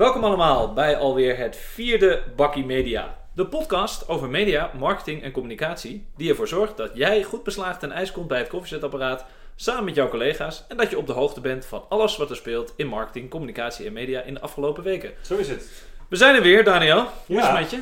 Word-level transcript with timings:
Welkom 0.00 0.24
allemaal 0.24 0.72
bij 0.72 0.96
alweer 0.96 1.36
het 1.36 1.56
vierde 1.56 2.22
Bakkie 2.36 2.64
Media. 2.64 3.16
De 3.34 3.46
podcast 3.46 4.08
over 4.08 4.28
media, 4.28 4.70
marketing 4.78 5.22
en 5.22 5.32
communicatie 5.32 6.06
die 6.16 6.30
ervoor 6.30 6.48
zorgt 6.48 6.76
dat 6.76 6.90
jij 6.94 7.22
goed 7.22 7.42
beslaagd 7.42 7.80
ten 7.80 7.92
ijs 7.92 8.12
komt 8.12 8.28
bij 8.28 8.38
het 8.38 8.48
koffiezetapparaat 8.48 9.24
samen 9.56 9.84
met 9.84 9.94
jouw 9.94 10.08
collega's 10.08 10.64
en 10.68 10.76
dat 10.76 10.90
je 10.90 10.98
op 10.98 11.06
de 11.06 11.12
hoogte 11.12 11.40
bent 11.40 11.66
van 11.66 11.84
alles 11.88 12.16
wat 12.16 12.30
er 12.30 12.36
speelt 12.36 12.72
in 12.76 12.86
marketing, 12.86 13.30
communicatie 13.30 13.86
en 13.86 13.92
media 13.92 14.20
in 14.20 14.34
de 14.34 14.40
afgelopen 14.40 14.82
weken. 14.82 15.12
Zo 15.20 15.36
is 15.36 15.48
het. 15.48 15.68
We 16.08 16.16
zijn 16.16 16.34
er 16.34 16.42
weer, 16.42 16.64
Daniel. 16.64 17.06
Hoe 17.26 17.38
is 17.38 17.44
het 17.44 17.58
met 17.58 17.70
je? 17.70 17.80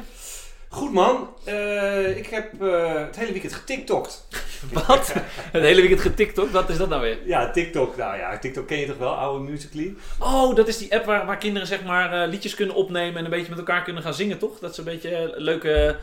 Goed 0.71 0.93
man, 0.93 1.29
Eh, 1.45 2.17
ik 2.17 2.27
heb 2.27 2.63
eh, 2.63 2.95
het 2.95 3.17
hele 3.17 3.33
weekend 3.33 3.53
getiktokt. 3.53 4.27
Wat? 4.87 5.13
Het 5.39 5.63
hele 5.63 5.81
weekend 5.81 6.01
getiktokt, 6.01 6.51
wat 6.51 6.69
is 6.69 6.77
dat 6.77 6.89
nou 6.89 7.03
weer? 7.03 7.19
Ja, 7.25 7.51
TikTok. 7.51 7.97
Nou 7.97 8.17
ja, 8.17 8.39
TikTok 8.39 8.67
ken 8.67 8.79
je 8.79 8.87
toch 8.87 8.97
wel, 8.97 9.15
oude 9.15 9.51
Musical.ly? 9.51 9.95
Oh, 10.19 10.55
dat 10.57 10.69
is 10.69 10.79
die 10.79 10.95
app 10.95 11.05
waar, 11.05 11.27
waar 11.27 11.39
kinderen 11.39 11.69
zeg 11.69 11.85
maar 11.85 12.23
eh, 12.23 12.29
liedjes 12.29 12.55
kunnen 12.55 12.75
opnemen 12.75 13.17
en 13.17 13.25
een 13.25 13.31
beetje 13.31 13.49
met 13.49 13.59
elkaar 13.59 13.83
kunnen 13.83 14.03
gaan 14.03 14.15
zingen, 14.15 14.39
toch? 14.39 14.59
Dat 14.59 14.75
ze 14.75 14.81
een 14.81 14.87
beetje 14.87 15.33
leuke 15.37 15.97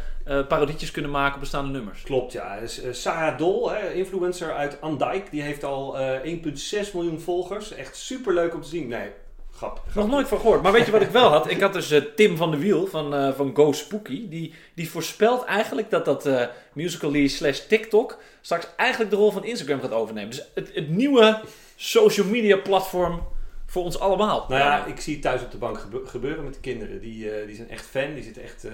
parodietjes 0.48 0.91
kunnen 0.91 1.11
maken 1.11 1.34
op 1.34 1.39
bestaande 1.39 1.72
nummers. 1.72 2.02
Klopt, 2.02 2.31
ja. 2.31 2.59
Dus, 2.59 2.81
Sarah 2.91 3.38
Dol, 3.38 3.72
hè, 3.72 3.94
influencer 3.94 4.53
uit 4.53 4.81
Andijk, 4.81 5.31
die 5.31 5.41
heeft 5.41 5.63
al 5.63 6.00
eh 6.00 6.39
1,6 6.86 6.91
miljoen 6.94 7.20
volgers. 7.20 7.73
Echt 7.73 7.95
super 7.95 8.34
leuk 8.34 8.53
om 8.53 8.61
te 8.61 8.67
zien. 8.70 8.88
Nee, 8.88 9.09
grap. 9.55 9.82
grap. 9.90 9.95
Nog 9.95 10.08
nooit 10.08 10.27
van 10.27 10.40
gehoord. 10.40 10.62
Maar 10.62 10.72
weet 10.72 10.86
je 10.86 10.91
wat 10.91 11.02
ik 11.02 11.09
wel 11.09 11.30
had? 11.30 11.50
Ik 11.50 11.62
had 11.62 11.73
dus 11.73 11.91
eh, 11.91 12.02
Tim 12.16 12.38
van 12.38 12.52
de 12.52 12.58
Wiel 12.58 12.88
van, 12.88 13.16
eh, 13.16 13.34
van 13.34 13.55
Go 13.55 13.72
Spooky. 13.72 14.30
Die, 14.30 14.54
die 14.76 14.90
voorspelt 14.90 15.44
eigenlijk 15.44 15.90
dat 15.90 16.05
dat 16.05 16.26
eh 16.26 16.48
Musical.ly 16.73 17.28
slash 17.28 17.59
TikTok 17.59 18.18
straks 18.41 18.68
eigenlijk 18.76 19.12
de 19.12 19.18
rol 19.18 19.31
van 19.31 19.45
Instagram 19.45 19.80
gaat 19.81 19.91
overnemen. 19.91 20.30
Dus 20.30 20.45
het, 20.54 20.72
het 20.73 20.90
nieuwe 20.90 21.41
social 21.76 22.28
media 22.28 22.58
platform 22.58 23.23
voor 23.68 23.84
ons 23.84 24.00
allemaal. 24.00 24.45
Nou 24.50 24.62
ja, 24.62 24.86
ik 24.86 25.00
zie 25.00 25.14
het 25.14 25.22
thuis 25.22 25.41
op 25.41 25.52
de 25.52 25.58
bank 25.58 25.80
gebe- 25.80 26.06
gebeuren 26.06 26.44
met 26.44 26.53
de 26.53 26.59
kinderen. 26.59 27.00
Die, 27.02 27.31
eh, 27.31 27.48
die 27.48 27.56
zijn 27.56 27.70
echt 27.70 27.86
fan, 27.86 28.14
die 28.14 28.23
zitten 28.23 28.44
echt 28.44 28.64
eh, 28.64 28.73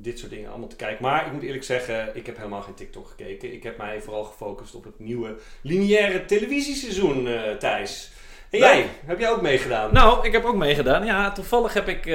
dit 0.00 0.18
soort 0.18 0.30
dingen 0.30 0.50
allemaal 0.50 0.68
te 0.68 0.76
kijken. 0.76 1.02
Maar 1.02 1.26
ik 1.26 1.32
moet 1.32 1.42
eerlijk 1.42 1.64
zeggen, 1.64 2.10
ik 2.16 2.26
heb 2.26 2.36
helemaal 2.36 2.62
geen 2.62 2.74
TikTok 2.74 3.08
gekeken. 3.08 3.52
Ik 3.52 3.62
heb 3.62 3.76
mij 3.78 4.00
vooral 4.02 4.24
gefocust 4.24 4.74
op 4.74 4.84
het 4.84 4.98
nieuwe 4.98 5.36
lineaire 5.62 6.24
televisieseizoen, 6.24 7.28
eh 7.28 7.52
Thijs. 7.52 8.10
En 8.50 8.58
jij, 8.58 8.86
heb 9.06 9.18
jij 9.18 9.30
ook 9.30 9.42
meegedaan? 9.42 9.92
Nou, 9.92 10.26
ik 10.26 10.32
heb 10.32 10.44
ook 10.44 10.56
meegedaan. 10.56 11.04
Ja, 11.04 11.32
toevallig 11.32 11.72
heb 11.72 11.88
ik 11.88 12.06
eh, 12.06 12.12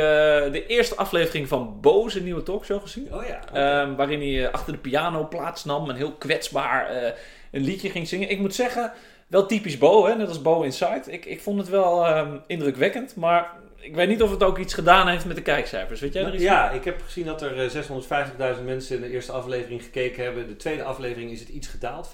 de 0.52 0.66
eerste 0.67 0.95
aflevering 0.95 1.48
van 1.48 1.78
Bo, 1.81 2.09
zijn 2.09 2.23
nieuwe 2.23 2.44
talkshow, 2.44 2.81
gezien. 2.81 3.14
Oh 3.14 3.26
ja. 3.26 3.39
oké. 3.50 3.59
Ehm, 3.59 3.95
waarin 3.95 4.20
hij 4.20 4.45
eh, 4.45 4.54
achter 4.54 4.73
de 4.73 4.80
piano 4.80 5.28
plaatsnam 5.28 5.89
en 5.89 5.95
heel 5.95 6.11
kwetsbaar 6.11 6.89
eh, 6.89 7.11
een 7.52 7.61
liedje 7.61 7.89
ging 7.89 8.08
zingen. 8.08 8.30
Ik 8.30 8.39
moet 8.39 8.56
zeggen, 8.56 8.92
wel 9.28 9.45
typisch 9.45 9.78
Bo, 9.78 10.06
hè? 10.06 10.16
net 10.16 10.28
als 10.28 10.42
Bo 10.42 10.61
Inside. 10.61 11.04
Ik, 11.08 11.26
ik 11.26 11.42
vond 11.42 11.59
het 11.59 11.70
wel 11.70 12.06
ehm, 12.06 12.38
indrukwekkend, 12.48 13.16
maar 13.16 13.52
ik 13.84 13.95
weet 13.95 14.08
niet 14.08 14.22
of 14.22 14.31
het 14.31 14.44
ook 14.44 14.58
iets 14.58 14.73
gedaan 14.73 15.08
heeft 15.08 15.26
met 15.26 15.36
de 15.36 15.42
kijkcijfers. 15.42 16.00
Weet 16.00 16.14
jij 16.14 16.23
er 16.23 16.34
iets 16.34 16.44
ja, 16.44 16.72
ik 16.72 16.84
heb 16.84 17.02
gezien 17.02 17.26
dat 17.26 17.42
er 17.42 17.59
eh, 17.59 18.56
650.000 18.58 18.64
mensen 18.64 18.95
in 18.95 19.02
de 19.02 19.09
eerste 19.09 19.31
aflevering 19.31 19.84
gekeken 19.84 20.23
hebben. 20.23 20.48
De 20.48 20.56
tweede 20.56 20.84
aflevering 20.84 21.31
is 21.31 21.39
het 21.39 21.50
iets 21.50 21.67
gedaald, 21.67 22.09
580.000, 22.09 22.14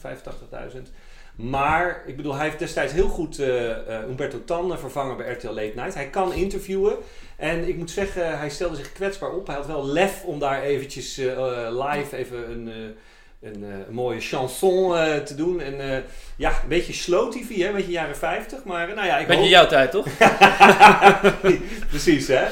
85.000. 0.00 0.92
Maar, 1.36 2.02
ik 2.06 2.16
bedoel, 2.16 2.34
hij 2.34 2.44
heeft 2.44 2.58
destijds 2.58 2.92
heel 2.92 3.08
goed 3.08 3.38
eh 3.38 3.70
eh, 3.70 4.08
Umberto 4.08 4.44
Tan 4.44 4.78
vervangen 4.78 5.16
bij 5.16 5.32
RTL 5.32 5.46
Late 5.46 5.72
Night. 5.74 5.94
Hij 5.94 6.10
kan 6.10 6.32
interviewen. 6.32 6.96
En 7.36 7.68
ik 7.68 7.76
moet 7.76 7.90
zeggen, 7.90 8.38
hij 8.38 8.50
stelde 8.50 8.76
zich 8.76 8.92
kwetsbaar 8.92 9.30
op. 9.30 9.46
Hij 9.46 9.56
had 9.56 9.66
wel 9.66 9.86
lef 9.86 10.24
om 10.24 10.38
daar 10.38 10.62
eventjes 10.62 11.18
eh, 11.18 11.68
live 11.70 12.16
even 12.16 12.50
een, 12.50 12.94
een, 13.40 13.64
eh, 13.64 13.86
een 13.88 13.94
mooie 13.94 14.20
chanson 14.20 14.96
eh, 14.96 15.16
te 15.16 15.34
doen. 15.34 15.60
En 15.60 15.80
eh, 15.92 15.98
ja, 16.36 16.50
een 16.50 16.68
beetje 16.68 16.92
slow 16.92 17.32
tv, 17.32 17.56
hè, 17.56 17.66
een 17.68 17.74
beetje 17.74 17.90
jaren 17.90 18.16
50. 18.16 18.64
Maar 18.64 18.94
nou 18.94 19.06
ja, 19.06 19.18
ik 19.18 19.26
Beetje 19.26 19.42
hoop... 19.42 19.50
jouw 19.50 19.66
tijd, 19.66 19.90
toch? 19.90 20.06
Precies, 21.88 22.28
hè? 22.28 22.44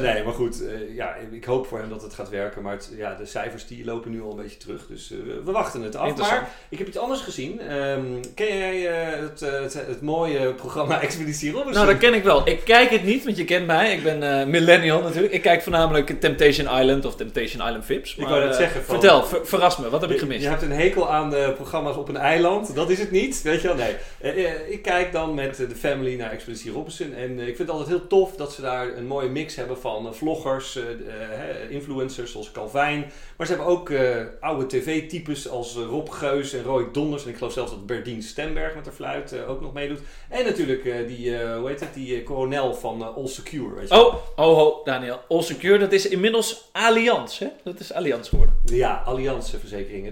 Nee, 0.00 0.22
maar 0.24 0.32
goed. 0.32 0.62
ja, 0.94 1.14
ik 1.30 1.44
hoop 1.44 1.66
voor 1.66 1.78
hem 1.78 1.88
dat 1.88 2.02
het 2.02 2.14
gaat 2.14 2.28
werken. 2.28 2.62
Maar 2.62 2.72
het, 2.72 2.90
ja, 2.96 3.14
de 3.14 3.26
cijfers 3.26 3.66
die 3.66 3.84
lopen 3.84 4.10
nu 4.10 4.22
al 4.22 4.30
een 4.30 4.36
beetje 4.42 4.56
terug. 4.56 4.86
Dus 4.88 5.08
we- 5.08 5.52
wachten 5.52 5.82
het 5.82 5.96
af. 5.96 6.16
Maar 6.16 6.48
ik 6.68 6.78
heb 6.78 6.86
iets 6.86 6.98
anders 6.98 7.20
gezien. 7.20 7.60
Ehm, 7.60 8.02
ken 8.34 8.56
jij 8.58 8.80
het, 8.80 9.40
het, 9.40 9.74
het 9.74 10.00
mooie 10.02 10.52
programma 10.54 11.00
Expeditie 11.02 11.50
Robinson? 11.52 11.74
Nou, 11.82 11.86
dat 11.86 11.98
ken 12.00 12.14
ik 12.14 12.22
wel. 12.24 12.48
Ik 12.48 12.60
kijk 12.64 12.90
het 12.90 13.04
niet, 13.04 13.24
want 13.24 13.36
je 13.36 13.44
kent 13.44 13.66
mij. 13.66 13.92
Ik 13.92 14.02
ben 14.02 14.50
millennial 14.50 15.02
natuurlijk. 15.02 15.32
Ik 15.32 15.42
kijk 15.42 15.62
voornamelijk 15.62 16.20
Temptation 16.20 16.78
Island 16.80 17.04
of 17.04 17.16
Temptation 17.16 17.66
Island 17.66 17.84
Vips. 17.84 18.14
Ik 18.16 18.26
wou 18.26 18.40
net 18.40 18.50
eh, 18.50 18.56
zeggen 18.56 18.84
van- 18.84 18.94
Vertel, 19.00 19.24
ver- 19.24 19.46
verras 19.46 19.76
me. 19.76 19.90
Wat 19.90 19.99
heb 20.00 20.10
ik 20.10 20.16
Je- 20.16 20.22
gemist? 20.22 20.42
Je 20.42 20.48
hebt 20.48 20.62
een 20.62 20.72
hekel 20.72 21.10
aan 21.10 21.30
de 21.30 21.52
programma's 21.56 21.96
op 21.96 22.08
een 22.08 22.16
eiland. 22.16 22.74
Dat 22.74 22.90
is 22.90 22.98
het 22.98 23.10
niet, 23.10 23.42
weet 23.42 23.60
je 23.60 23.66
wel? 23.66 23.76
Nee. 23.76 23.94
Eh, 24.20 24.44
eh, 24.44 24.70
ik 24.70 24.82
kijk 24.82 25.12
dan 25.12 25.34
met 25.34 25.60
eh, 25.60 25.68
de 25.68 25.74
family 25.74 26.14
naar 26.16 26.30
Expeditie 26.30 26.72
Robinson. 26.72 27.12
En 27.14 27.30
eh, 27.38 27.46
ik 27.46 27.56
vind 27.56 27.58
het 27.58 27.70
altijd 27.70 27.88
heel 27.88 28.06
tof 28.06 28.36
dat 28.36 28.52
ze 28.52 28.60
daar 28.60 28.96
een 28.96 29.06
mooie 29.06 29.28
mix 29.28 29.54
hebben 29.56 29.78
van 29.78 30.06
eh, 30.06 30.12
vloggers, 30.12 30.76
eh, 30.76 30.82
eh, 30.84 31.70
influencers 31.70 32.32
zoals 32.32 32.50
Calvijn. 32.52 33.10
Maar 33.36 33.46
ze 33.46 33.52
hebben 33.54 33.72
ook 33.72 33.90
eh, 33.90 34.16
oude 34.40 34.66
tv-types 34.66 35.48
als 35.48 35.76
eh, 35.76 35.82
Rob 35.82 36.08
Geus 36.10 36.52
en 36.52 36.62
Roy 36.62 36.86
Donders. 36.92 37.22
En 37.24 37.28
ik 37.30 37.36
geloof 37.36 37.52
zelfs 37.52 37.70
dat 37.70 37.86
Berdien 37.86 38.22
Stemberg 38.22 38.74
met 38.74 38.84
de 38.84 38.92
fluit 38.92 39.32
eh, 39.32 39.50
ook 39.50 39.60
nog 39.60 39.72
meedoet. 39.72 40.00
En 40.28 40.44
natuurlijk 40.44 40.84
eh, 40.84 41.06
die, 41.06 41.36
eh, 41.36 41.56
hoe 41.58 41.68
heet 41.68 41.80
het, 41.80 41.94
die 41.94 42.16
eh, 42.16 42.24
coronel 42.24 42.74
van 42.74 43.00
eh, 43.02 43.16
All 43.16 43.26
Secure. 43.26 43.74
Weet 43.74 43.88
je? 43.88 43.94
Oh, 43.94 44.14
ho, 44.36 44.54
ho, 44.54 44.80
Daniel. 44.84 45.20
All 45.28 45.42
Secure, 45.42 45.78
dat 45.78 45.92
is 45.92 46.08
inmiddels 46.08 46.68
Allianz, 46.72 47.38
hè? 47.38 47.46
Dat 47.64 47.80
is 47.80 47.92
Allianz 47.92 48.28
geworden. 48.28 48.54
Ja, 48.64 49.02
Allianz 49.04 49.50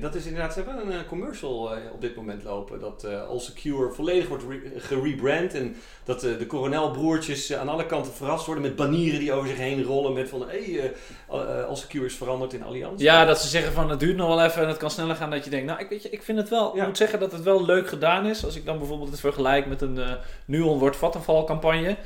Dat 0.01 0.15
is 0.15 0.27
inderdaad, 0.27 0.53
ze 0.53 0.63
hebben 0.63 0.87
een 0.87 0.93
eh, 0.93 1.09
commercial 1.09 1.75
eh, 1.75 1.93
op 1.93 2.01
dit 2.01 2.17
moment 2.17 2.45
lopen. 2.45 2.81
Dat 2.81 3.05
eh 3.05 3.29
All 3.29 3.39
Secure 3.39 3.93
volledig 3.93 4.29
wordt 4.29 4.45
re- 4.49 4.81
gerebrand. 4.81 5.55
En 5.55 5.77
dat 6.05 6.21
de 6.21 6.47
coronelbroertjes 6.47 7.55
aan 7.55 7.69
alle 7.69 7.87
kanten 7.87 8.13
verrast 8.13 8.47
worden 8.47 8.65
met 8.65 8.77
banieren 8.77 9.21
die 9.21 9.33
over 9.33 9.49
zich 9.49 9.59
heen 9.59 9.83
rollen. 9.83 10.13
Met 10.13 10.29
van, 10.29 10.41
hé, 10.49 10.73
hey, 10.73 10.93
eh, 11.29 11.65
All 11.69 11.77
Secure 11.77 12.05
is 12.05 12.15
veranderd 12.15 12.53
in 12.53 12.65
Allianz. 12.65 13.03
Ja, 13.03 13.25
dat 13.25 13.41
ze 13.41 13.49
zeggen 13.49 13.73
van 13.73 13.91
het 13.91 14.01
duurt 14.01 14.17
nog 14.17 14.29
wel 14.29 14.45
even 14.45 14.63
en 14.63 14.69
het 14.69 14.77
kan 14.77 14.91
sneller 14.91 15.17
gaan. 15.17 15.31
Dat 15.31 15.45
je 15.45 15.51
denkt, 15.51 15.67
nou, 15.67 15.81
ik, 15.81 15.89
weet 15.89 16.03
je, 16.03 16.11
ik 16.11 16.23
vind 16.23 16.39
het 16.39 16.49
wel. 16.49 16.75
Ja. 16.75 16.81
Ik 16.81 16.87
moet 16.87 16.97
zeggen 16.97 17.19
dat 17.21 17.33
het 17.33 17.43
wel 17.43 17.65
leuk 17.65 17.89
gedaan 17.89 18.27
is. 18.27 18.45
Als 18.45 18.57
ik 18.57 18.65
dan 18.65 18.79
bijvoorbeeld 18.79 19.11
het 19.11 19.21
vergelijk 19.21 19.67
met 19.67 19.81
een 19.81 19.99
eh 19.99 20.13
Nuon 20.45 20.79
wordt 20.79 20.97
Vattenfall 20.97 21.45
campagne. 21.45 21.97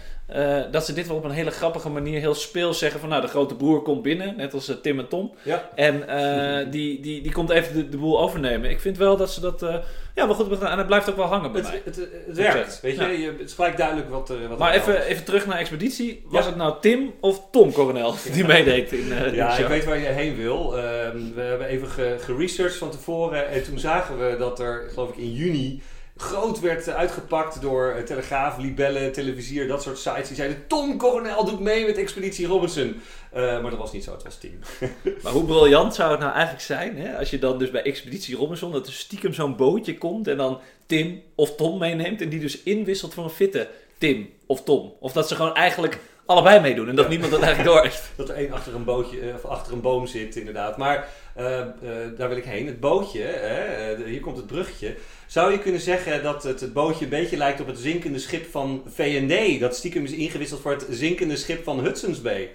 dat 0.71 0.85
ze 0.85 0.93
dit 0.93 1.07
wel 1.07 1.17
op 1.17 1.25
een 1.25 1.31
hele 1.31 1.51
grappige 1.51 1.89
manier 1.89 2.21
heel 2.21 2.35
speels 2.35 2.79
zeggen 2.79 3.01
van 3.01 3.09
nou, 3.09 3.23
de 3.23 3.29
grote 3.29 3.55
broer 3.55 3.83
komt 3.83 4.03
binnen. 4.03 4.37
Net 4.37 4.55
als 4.55 4.73
Tim 4.83 4.99
en 4.99 5.09
Tom. 5.09 5.33
Ja. 5.43 5.71
En 5.75 6.05
die, 6.71 7.01
die, 7.01 7.23
die 7.23 7.33
komt 7.33 7.51
even 7.51 7.62
de, 7.73 7.89
de 7.89 7.97
boel 7.97 8.21
overnemen. 8.21 8.71
Ik 8.71 8.81
vind 8.81 8.97
wel 8.99 9.17
dat 9.17 9.31
ze 9.33 9.41
dat 9.41 9.63
eh, 9.63 9.77
ja, 10.15 10.27
wel 10.27 10.35
goed. 10.35 10.61
En 10.63 10.79
het 10.79 10.87
blijft 10.87 11.11
ook 11.11 11.17
wel 11.17 11.27
hangen 11.27 11.53
bij 11.53 11.61
Het, 11.61 11.71
mij. 11.71 11.81
het, 11.85 11.97
het, 11.97 12.09
het 12.27 12.37
werkt, 12.37 12.81
weet 12.81 12.97
je. 12.97 13.03
Ja. 13.03 13.09
je. 13.09 13.27
Het 13.39 13.41
is 13.49 13.53
gelijk 13.55 13.77
duidelijk 13.77 14.11
wat, 14.11 14.31
eh 14.31 14.37
wat 14.49 14.59
Maar 14.59 14.75
even, 14.75 15.03
even 15.05 15.25
terug 15.25 15.47
naar 15.47 15.59
Expeditie. 15.59 16.23
Was 16.27 16.43
Ja. 16.45 16.49
het 16.49 16.59
nou 16.59 16.75
Tim 16.81 17.13
of 17.21 17.43
Tom 17.51 17.73
Coronel 17.73 18.15
die 18.33 18.45
meedeed 18.45 18.93
in, 18.93 19.13
in 19.13 19.35
Ja, 19.35 19.57
ik 19.57 19.67
weet 19.67 19.85
waar 19.85 19.99
je 19.99 20.07
heen 20.07 20.37
wil. 20.37 20.79
Ehm, 20.79 21.17
we 21.35 21.41
hebben 21.41 21.67
even 21.67 21.89
ge- 21.89 22.17
geresearched 22.21 22.79
van 22.79 22.91
tevoren. 22.91 23.49
En 23.49 23.63
toen 23.65 23.79
zagen 23.79 24.19
we 24.19 24.37
dat 24.39 24.61
er, 24.61 24.89
geloof 24.93 25.09
ik, 25.11 25.17
in 25.17 25.33
juni 25.33 25.83
groot 26.17 26.61
werd 26.61 26.89
eh, 26.89 26.95
uitgepakt 26.95 27.61
door 27.61 27.91
eh, 27.91 28.03
Telegraaf, 28.03 28.59
Libelle, 28.59 29.11
Televisier, 29.11 29.69
dat 29.69 29.83
soort 29.83 29.99
sites. 29.99 30.27
Die 30.27 30.37
zeiden: 30.37 30.67
Tom 30.67 30.99
Coronel 30.99 31.45
doet 31.45 31.61
mee 31.61 31.87
met 31.87 31.97
Expeditie 31.97 32.47
Robinson. 32.47 33.01
Eh, 33.31 33.41
maar 33.43 33.71
dat 33.71 33.79
was 33.79 33.93
niet 33.93 34.05
zo, 34.05 34.13
het 34.13 34.23
was 34.23 34.39
Tim. 34.39 34.59
Maar 35.23 35.33
hoe 35.33 35.45
briljant 35.45 35.95
zou 35.95 36.11
het 36.11 36.21
nou 36.21 36.33
eigenlijk 36.33 36.65
zijn, 36.65 36.99
hè? 36.99 37.19
als 37.19 37.31
je 37.31 37.39
dan 37.39 37.59
dus 37.59 37.71
bij 37.71 37.83
Expeditie 37.83 38.37
Robinson, 38.37 38.73
dat 38.73 38.87
er 38.87 38.93
stiekem 38.93 39.35
zo'n 39.35 39.57
bootje 39.57 39.99
komt 39.99 40.29
en 40.29 40.37
dan 40.37 40.61
Tim 40.87 41.23
of 41.35 41.57
Tom 41.57 41.79
meeneemt 41.79 42.21
en 42.21 42.29
die 42.29 42.41
dus 42.41 42.63
inwisselt 42.63 43.15
voor 43.15 43.25
een 43.25 43.31
fitte 43.31 43.69
Tim 43.99 44.31
of 44.47 44.63
Tom. 44.65 44.93
Of 45.01 45.13
dat 45.13 45.29
ze 45.29 45.35
gewoon 45.35 45.55
eigenlijk 45.55 46.01
allebei 46.33 46.61
meedoen 46.61 46.89
en 46.89 46.95
dat 46.95 47.05
Ja. 47.05 47.11
niemand 47.11 47.31
dat 47.31 47.41
eigenlijk 47.43 47.75
door 47.75 47.83
heeft. 47.83 48.11
Dat 48.17 48.29
er 48.29 48.35
één 48.35 48.53
achter 48.53 48.75
een 48.75 48.85
bootje 48.85 49.21
eh, 49.21 49.35
of 49.35 49.45
achter 49.45 49.73
een 49.73 49.81
boom 49.81 50.07
zit, 50.07 50.37
inderdaad. 50.37 50.77
Maar 50.77 51.09
eh, 51.35 51.61
eh, 51.61 51.67
daar 52.17 52.29
wil 52.29 52.37
ik 52.37 52.45
heen. 52.45 52.67
Het 52.67 52.81
bootje, 52.81 53.23
hè, 53.23 54.05
hier 54.05 54.21
komt 54.21 54.37
het 54.37 54.47
bruggetje. 54.47 54.95
Zou 55.27 55.53
je 55.53 55.59
kunnen 55.59 55.81
zeggen 55.81 56.23
dat 56.23 56.43
het, 56.43 56.61
het 56.61 56.73
bootje 56.73 57.05
een 57.05 57.11
beetje 57.11 57.37
lijkt 57.37 57.61
op 57.61 57.67
het 57.67 57.79
zinkende 57.79 58.19
schip 58.19 58.51
van 58.51 58.83
VND? 58.95 59.61
Dat 59.61 59.77
stiekem 59.77 60.05
is 60.05 60.13
ingewisseld 60.13 60.61
voor 60.61 60.73
het 60.73 60.87
zinkende 60.91 61.37
schip 61.37 61.65
van 61.65 61.81
Hudson's 61.85 62.21
Bay. 62.23 62.51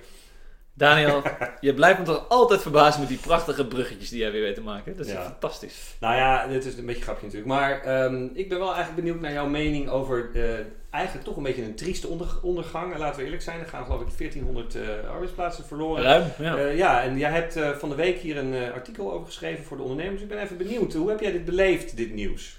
Daniel, 0.78 1.22
je 1.62 1.74
blijft 1.74 2.00
me 2.00 2.06
toch 2.06 2.26
altijd 2.30 2.62
verbazen 2.62 3.00
met 3.00 3.10
die 3.10 3.18
prachtige 3.18 3.66
bruggetjes 3.68 4.10
die 4.10 4.20
jij 4.20 4.32
weer 4.32 4.42
weet 4.42 4.56
te 4.56 4.62
maken. 4.62 4.98
Dat 4.98 5.06
is 5.06 5.12
Ja. 5.12 5.22
fantastisch. 5.22 5.96
Nou 6.00 6.16
ja, 6.16 6.48
dit 6.48 6.66
is 6.66 6.78
een 6.78 6.86
beetje 6.86 7.02
grapje 7.04 7.26
natuurlijk. 7.26 7.52
Maar 7.52 7.82
ehm, 7.82 8.28
ik 8.34 8.50
ben 8.50 8.58
wel 8.60 8.74
eigenlijk 8.74 8.96
benieuwd 9.04 9.22
naar 9.22 9.32
jouw 9.34 9.48
mening 9.48 9.90
over 9.90 10.30
eh, 10.34 10.42
eigenlijk 10.90 11.26
toch 11.26 11.38
een 11.38 11.44
beetje 11.44 11.64
een 11.64 11.76
trieste 11.76 12.08
onder, 12.08 12.28
ondergang. 12.42 12.94
En 12.94 13.00
laten 13.00 13.18
we 13.20 13.24
eerlijk 13.26 13.42
zijn, 13.42 13.60
er 13.60 13.66
gaan 13.66 13.86
geloof 13.86 14.02
ik 14.02 14.18
1400 14.18 14.76
eh, 14.76 15.10
arbeidsplaatsen 15.12 15.66
verloren. 15.66 16.04
Ruim, 16.04 16.24
ja. 16.40 16.58
Ja. 16.58 16.68
ja, 16.68 17.04
en 17.04 17.18
jij 17.18 17.32
hebt 17.32 17.56
eh, 17.56 17.70
van 17.70 17.90
de 17.90 17.96
week 17.96 18.18
hier 18.20 18.38
een 18.38 18.54
eh, 18.54 18.74
artikel 18.74 19.12
over 19.14 19.26
geschreven 19.26 19.64
voor 19.66 19.78
de 19.78 19.84
ondernemers. 19.84 20.22
Ik 20.22 20.28
ben 20.28 20.40
even 20.40 20.58
benieuwd, 20.58 20.94
hoe 20.94 21.10
heb 21.10 21.20
jij 21.20 21.32
dit 21.32 21.46
beleefd, 21.46 21.98
dit 21.98 22.14
nieuws? 22.14 22.58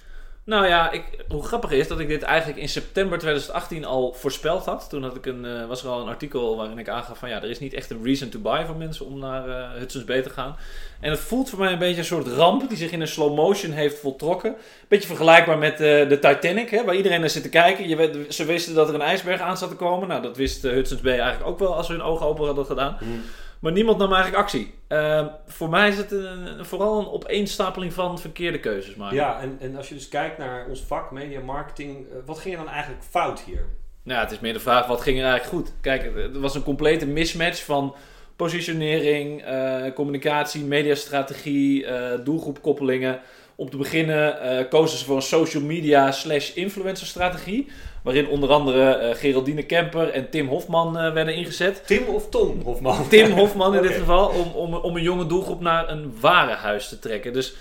Nou 0.48 0.66
ja, 0.66 0.90
ik, 0.90 1.04
hoe 1.28 1.42
grappig 1.42 1.70
is 1.70 1.88
dat 1.88 2.00
ik 2.00 2.08
dit 2.08 2.22
eigenlijk 2.22 2.58
in 2.58 2.68
september 2.68 3.18
2018 3.18 3.84
al 3.84 4.12
voorspeld 4.12 4.64
had. 4.64 4.86
Toen 4.88 5.02
had 5.02 5.16
ik 5.16 5.26
een, 5.26 5.44
uh, 5.44 5.66
was 5.66 5.82
er 5.82 5.88
al 5.88 6.00
een 6.00 6.08
artikel 6.08 6.56
waarin 6.56 6.78
ik 6.78 6.88
aangaf 6.88 7.18
van 7.18 7.28
ja, 7.28 7.42
er 7.42 7.50
is 7.50 7.58
niet 7.58 7.74
echt 7.74 7.90
een 7.90 8.04
reason 8.04 8.28
to 8.28 8.38
buy 8.38 8.64
voor 8.66 8.76
mensen 8.76 9.06
om 9.06 9.18
naar 9.18 9.48
uh, 9.48 9.70
Hudson's 9.78 10.04
Bay 10.04 10.22
te 10.22 10.30
gaan. 10.30 10.56
En 11.00 11.10
het 11.10 11.20
voelt 11.20 11.50
voor 11.50 11.58
mij 11.58 11.72
een 11.72 11.78
beetje 11.78 11.98
een 11.98 12.04
soort 12.04 12.26
ramp 12.26 12.68
die 12.68 12.78
zich 12.78 12.90
in 12.90 13.00
een 13.00 13.08
slow 13.08 13.36
motion 13.36 13.72
heeft 13.72 13.98
voltrokken. 13.98 14.54
Beetje 14.88 15.08
vergelijkbaar 15.08 15.58
met 15.58 15.72
uh, 15.72 15.78
de 16.08 16.18
Titanic, 16.20 16.70
hè, 16.70 16.84
waar 16.84 16.96
iedereen 16.96 17.20
naar 17.20 17.30
zit 17.30 17.42
te 17.42 17.48
kijken. 17.48 17.88
Je 17.88 17.96
weet, 17.96 18.34
ze 18.34 18.44
wisten 18.44 18.74
dat 18.74 18.88
er 18.88 18.94
een 18.94 19.00
ijsberg 19.00 19.40
aan 19.40 19.56
zat 19.56 19.68
te 19.68 19.76
komen. 19.76 20.08
Nou, 20.08 20.22
dat 20.22 20.36
wist 20.36 20.62
Hudson's 20.62 21.02
Bay 21.02 21.18
eigenlijk 21.18 21.50
ook 21.50 21.58
wel 21.58 21.74
als 21.74 21.88
we 21.88 21.92
hun 21.92 22.02
ogen 22.02 22.26
open 22.26 22.46
hadden 22.46 22.66
gedaan. 22.66 22.96
Mm. 23.00 23.22
Maar 23.60 23.72
niemand 23.72 23.98
nam 23.98 24.12
eigenlijk 24.12 24.42
actie. 24.42 24.74
Uh, 24.88 25.26
voor 25.46 25.68
mij 25.68 25.88
is 25.88 25.96
het 25.96 26.12
een, 26.12 26.64
vooral 26.64 26.98
een 26.98 27.08
opeenstapeling 27.08 27.92
van 27.92 28.18
verkeerde 28.18 28.60
keuzes 28.60 28.94
maken. 28.94 29.16
Ja, 29.16 29.40
en, 29.40 29.56
en 29.60 29.76
als 29.76 29.88
je 29.88 29.94
dus 29.94 30.08
kijkt 30.08 30.38
naar 30.38 30.66
ons 30.68 30.80
vak, 30.80 31.10
media 31.10 31.40
marketing, 31.40 32.06
uh, 32.06 32.16
wat 32.26 32.38
ging 32.38 32.54
er 32.54 32.64
dan 32.64 32.72
eigenlijk 32.72 33.02
fout 33.10 33.40
hier? 33.40 33.64
Nou, 34.02 34.20
het 34.20 34.30
is 34.30 34.40
meer 34.40 34.52
de 34.52 34.60
vraag, 34.60 34.86
wat 34.86 35.00
ging 35.00 35.18
er 35.18 35.24
eigenlijk 35.24 35.54
goed? 35.54 35.74
Kijk, 35.80 36.14
het 36.14 36.36
was 36.36 36.54
een 36.54 36.62
complete 36.62 37.06
mismatch 37.06 37.64
van 37.64 37.94
positionering, 38.36 39.48
uh, 39.48 39.92
communicatie, 39.94 40.64
mediastrategie, 40.64 41.86
doelgroepkoppelingen. 42.22 43.20
Om 43.60 43.70
te 43.70 43.76
beginnen 43.76 44.68
kozen 44.68 44.98
ze 44.98 45.04
voor 45.04 45.16
een 45.16 45.22
social 45.22 45.62
media 45.62 46.12
slash 46.12 46.54
influencer 46.54 47.06
strategie. 47.06 47.68
Waarin 48.02 48.28
onder 48.28 48.50
andere 48.50 49.08
uh, 49.08 49.14
Geraldine 49.14 49.62
Kemper 49.62 50.10
en 50.10 50.30
Tim 50.30 50.48
Hofman 50.48 50.96
uh, 50.96 51.12
werden 51.12 51.34
ingezet. 51.34 51.86
Tim 51.86 52.06
of 52.06 52.28
Tom 52.28 52.60
Hofman? 52.64 53.08
Tim 53.08 53.30
Hofman 53.30 53.74
in 53.74 53.82
dit 53.82 53.94
geval. 54.02 54.28
Om, 54.28 54.50
om, 54.52 54.74
om 54.74 54.96
een 54.96 55.02
jonge 55.02 55.26
doelgroep 55.26 55.60
naar 55.60 55.88
een 55.88 56.14
warenhuis 56.20 56.88
te 56.88 56.98
trekken. 56.98 57.32
Dus, 57.32 57.54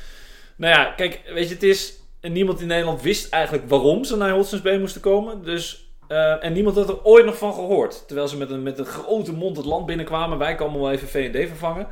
nou 0.55 0.73
ja, 0.73 0.85
kijk, 0.85 1.21
weet 1.33 1.47
je, 1.47 1.53
het 1.53 1.63
is... 1.63 1.95
Niemand 2.21 2.61
in 2.61 2.67
Nederland 2.67 3.01
wist 3.01 3.33
eigenlijk 3.33 3.69
waarom 3.69 4.03
ze 4.03 4.17
naar 4.17 4.31
Hotsons 4.31 4.61
Bay 4.61 4.79
moesten 4.79 5.01
komen. 5.01 5.43
Dus, 5.43 5.89
uh, 6.09 6.43
en 6.43 6.53
niemand 6.53 6.75
had 6.75 6.89
er 6.89 7.03
ooit 7.03 7.25
nog 7.25 7.37
van 7.37 7.53
gehoord. 7.53 8.03
Terwijl 8.07 8.27
ze 8.27 8.37
met 8.37 8.49
een, 8.49 8.63
met 8.63 8.79
een 8.79 8.85
grote 8.85 9.33
mond 9.33 9.57
het 9.57 9.65
land 9.65 9.85
binnenkwamen. 9.85 10.37
Wij 10.37 10.55
komen 10.55 10.81
wel 10.81 10.91
even 10.91 11.07
V&D 11.07 11.47
vervangen. 11.47 11.87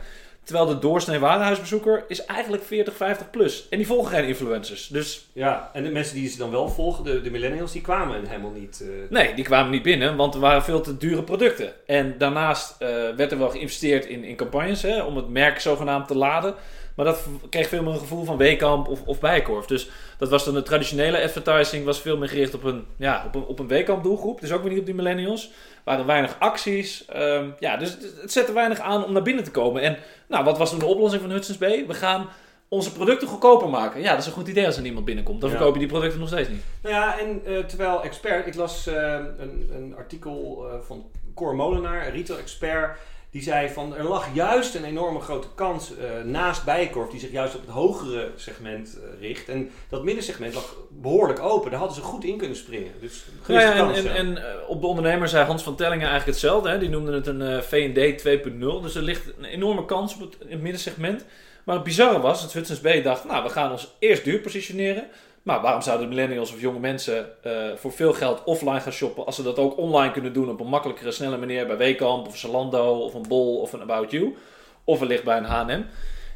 Terwijl 0.46 0.68
de 0.68 0.80
doorsnee 0.80 1.20
warenhuisbezoeker 1.20 2.06
is 2.08 2.26
eigenlijk 2.26 2.64
40, 2.64 2.96
50 2.96 3.30
plus. 3.30 3.68
En 3.70 3.78
die 3.78 3.88
volgen 3.88 4.12
geen 4.12 4.28
influencers. 4.28 4.88
Dus... 4.88 5.26
Ja, 5.34 5.70
en 5.74 5.84
de 5.84 5.90
mensen 5.90 6.16
die 6.16 6.30
ze 6.30 6.38
dan 6.38 6.52
wel 6.52 6.70
volgen, 6.70 7.04
de, 7.04 7.22
de 7.22 7.32
millennials, 7.32 7.72
die 7.72 7.82
kwamen 7.82 8.28
helemaal 8.28 8.52
niet... 8.52 8.80
Uh... 8.84 8.90
Nee, 9.10 9.34
die 9.34 9.44
kwamen 9.44 9.72
niet 9.72 9.84
binnen, 9.84 10.16
want 10.16 10.34
er 10.34 10.40
waren 10.40 10.64
veel 10.64 10.82
te 10.82 10.98
dure 10.98 11.24
producten. 11.24 11.74
En 11.86 12.16
daarnaast 12.18 12.76
uh, 12.80 12.88
werd 13.16 13.32
er 13.32 13.38
wel 13.38 13.50
geïnvesteerd 13.50 14.06
in, 14.06 14.24
in 14.24 14.36
campagnes, 14.36 14.82
hè, 14.82 15.04
om 15.04 15.16
het 15.16 15.30
merk 15.30 15.60
zogenaamd 15.60 16.08
te 16.08 16.16
laden. 16.18 16.56
Maar 16.96 17.06
dat 17.06 17.28
kreeg 17.50 17.68
veel 17.68 17.84
meer 17.84 17.94
een 17.94 18.00
gevoel 18.00 18.24
van 18.24 18.38
Weekamp 18.38 18.88
of, 18.88 19.02
of 19.06 19.20
Bijkorf. 19.20 19.66
Dus 19.66 19.90
dat 20.18 20.30
was 20.30 20.46
dan 20.46 20.54
de 20.54 20.64
traditionele 20.64 21.24
advertising, 21.24 21.86
was 21.86 22.02
veel 22.02 22.18
meer 22.18 22.30
gericht 22.30 22.54
op 22.54 22.64
een, 22.64 22.86
ja, 22.98 23.24
op 23.26 23.36
een, 23.36 23.46
op 23.46 23.60
een 23.60 23.68
Weekamp 23.68 24.04
doelgroep. 24.04 24.42
Dus 24.42 24.52
ook 24.52 24.62
weer 24.62 24.70
niet 24.72 24.80
op 24.80 24.86
die 24.86 24.96
millennials. 24.96 25.52
waren 25.84 26.06
weinig 26.06 26.36
acties. 26.40 27.06
Um, 27.16 27.56
ja, 27.60 27.78
dus 27.78 27.92
het, 28.22 28.32
zette 28.32 28.54
weinig 28.54 28.80
aan 28.80 29.06
om 29.06 29.14
naar 29.14 29.22
binnen 29.22 29.44
te 29.44 29.52
komen. 29.52 29.82
En 29.82 29.98
nou, 30.28 30.44
wat 30.44 30.58
was 30.58 30.70
toen 30.70 30.80
de 30.80 30.86
oplossing 30.86 31.22
van 31.22 31.32
Hudson's 31.32 31.58
Bay? 31.58 31.88
We 31.88 31.94
gaan 31.94 32.30
onze 32.68 32.92
producten 32.92 33.28
goedkoper 33.28 33.70
maken. 33.70 34.02
Ja, 34.02 34.10
dat 34.10 34.20
is 34.20 34.26
een 34.26 34.32
goed 34.32 34.48
idee 34.48 34.66
als 34.66 34.76
er 34.76 34.82
niemand 34.82 35.06
binnenkomt. 35.06 35.42
Dan 35.42 35.50
ja. 35.50 35.56
verkoop 35.56 35.74
je 35.74 35.80
die 35.80 35.90
producten 35.90 36.20
nog 36.20 36.30
steeds 36.30 36.50
niet. 36.50 36.64
Nou 36.82 36.96
ja, 36.96 37.20
en 37.20 37.42
uh, 37.48 37.64
terwijl 37.64 38.04
expert... 38.04 38.48
Ik 38.48 38.56
las 38.56 38.88
uh, 38.88 38.96
een, 39.38 39.70
een, 39.76 39.96
artikel 39.98 40.66
uh, 40.68 40.80
van 40.82 41.06
Cor 41.36 41.56
Molenaar, 41.56 42.10
retail 42.10 42.40
expert... 42.40 43.00
Die 43.36 43.44
zei 43.44 43.70
van 43.70 43.96
er 43.96 44.04
lag 44.04 44.28
juist 44.34 44.76
een 44.76 44.84
enorme 44.84 45.20
grote 45.20 45.48
kans 45.56 45.92
uh, 45.92 46.32
naast 46.32 46.66
Bijenkorf, 46.66 47.10
die 47.10 47.20
zich 47.20 47.32
juist 47.32 47.56
op 47.56 47.62
het 47.62 47.70
hogere 47.70 48.32
segment 48.36 48.98
uh, 48.98 49.28
richt. 49.28 49.50
En 49.50 49.70
dat 49.90 50.04
middensegment 50.04 50.54
lag 50.54 50.76
behoorlijk 50.90 51.40
open. 51.40 51.70
Daar 51.70 51.80
hadden 51.80 51.98
ze 51.98 52.04
goed 52.04 52.24
in 52.24 52.38
kunnen 52.38 52.58
springen. 52.58 52.92
Dus 53.00 53.26
ja, 53.48 53.62
ja, 53.62 53.74
en, 53.74 53.94
en, 53.94 54.16
en, 54.16 54.32
uh, 54.32 54.70
op 54.70 54.82
de 54.82 54.88
ondernemer 54.88 55.28
zei 55.28 55.46
Hans 55.46 55.64
van 55.64 55.76
Tellingen 55.76 56.08
eigenlijk 56.08 56.38
hetzelfde. 56.38 56.70
Hè? 56.70 56.78
Die 56.78 56.90
noemde 56.90 57.14
het 57.14 57.28
een 57.28 57.64
V&D 57.64 58.22
2.0. 58.28 58.82
Dus 58.82 58.96
er 58.96 59.02
ligt 59.02 59.28
een 59.38 59.46
enorme 59.46 59.86
kans 59.86 60.16
op 60.16 60.20
het, 60.22 60.62
middensegment. 60.62 61.26
Maar 61.64 61.76
het 61.76 61.84
bizarre 61.84 62.20
was, 62.20 62.42
het 62.42 62.54
Hudson's 62.54 62.80
B 62.80 63.04
dacht, 63.04 63.26
nou 63.26 63.44
we 63.44 63.50
gaan 63.50 63.72
ons 63.72 63.96
eerst 64.00 64.24
duur 64.24 64.40
positioneren. 64.40 65.08
Maar 65.46 65.62
waarom 65.62 65.82
zouden 65.82 66.10
millennials 66.10 66.54
of 66.54 66.62
jonge 66.62 66.80
mensen 66.80 67.30
uh, 67.48 67.76
voor 67.76 67.92
veel 67.92 68.14
geld 68.14 68.44
offline 68.44 68.80
gaan 68.80 68.92
shoppen 68.92 69.26
als 69.26 69.36
ze 69.36 69.44
dat 69.44 69.58
ook 69.58 69.78
online 69.78 70.12
kunnen 70.12 70.34
doen 70.34 70.50
op 70.50 70.60
een 70.60 70.68
makkelijkere, 70.68 71.12
snelle 71.12 71.38
manier 71.38 71.68
bij 71.68 71.78
Wekamp 71.78 72.28
of 72.28 72.38
Zalando 72.38 73.00
of 73.00 73.14
een 73.14 73.28
Bol 73.28 73.60
of 73.60 73.74
een 73.74 73.82
About 73.82 74.12
You 74.12 74.36
of 74.84 75.00
wellicht 75.00 75.24
bij 75.24 75.38
een 75.38 75.44
H&M? 75.44 75.84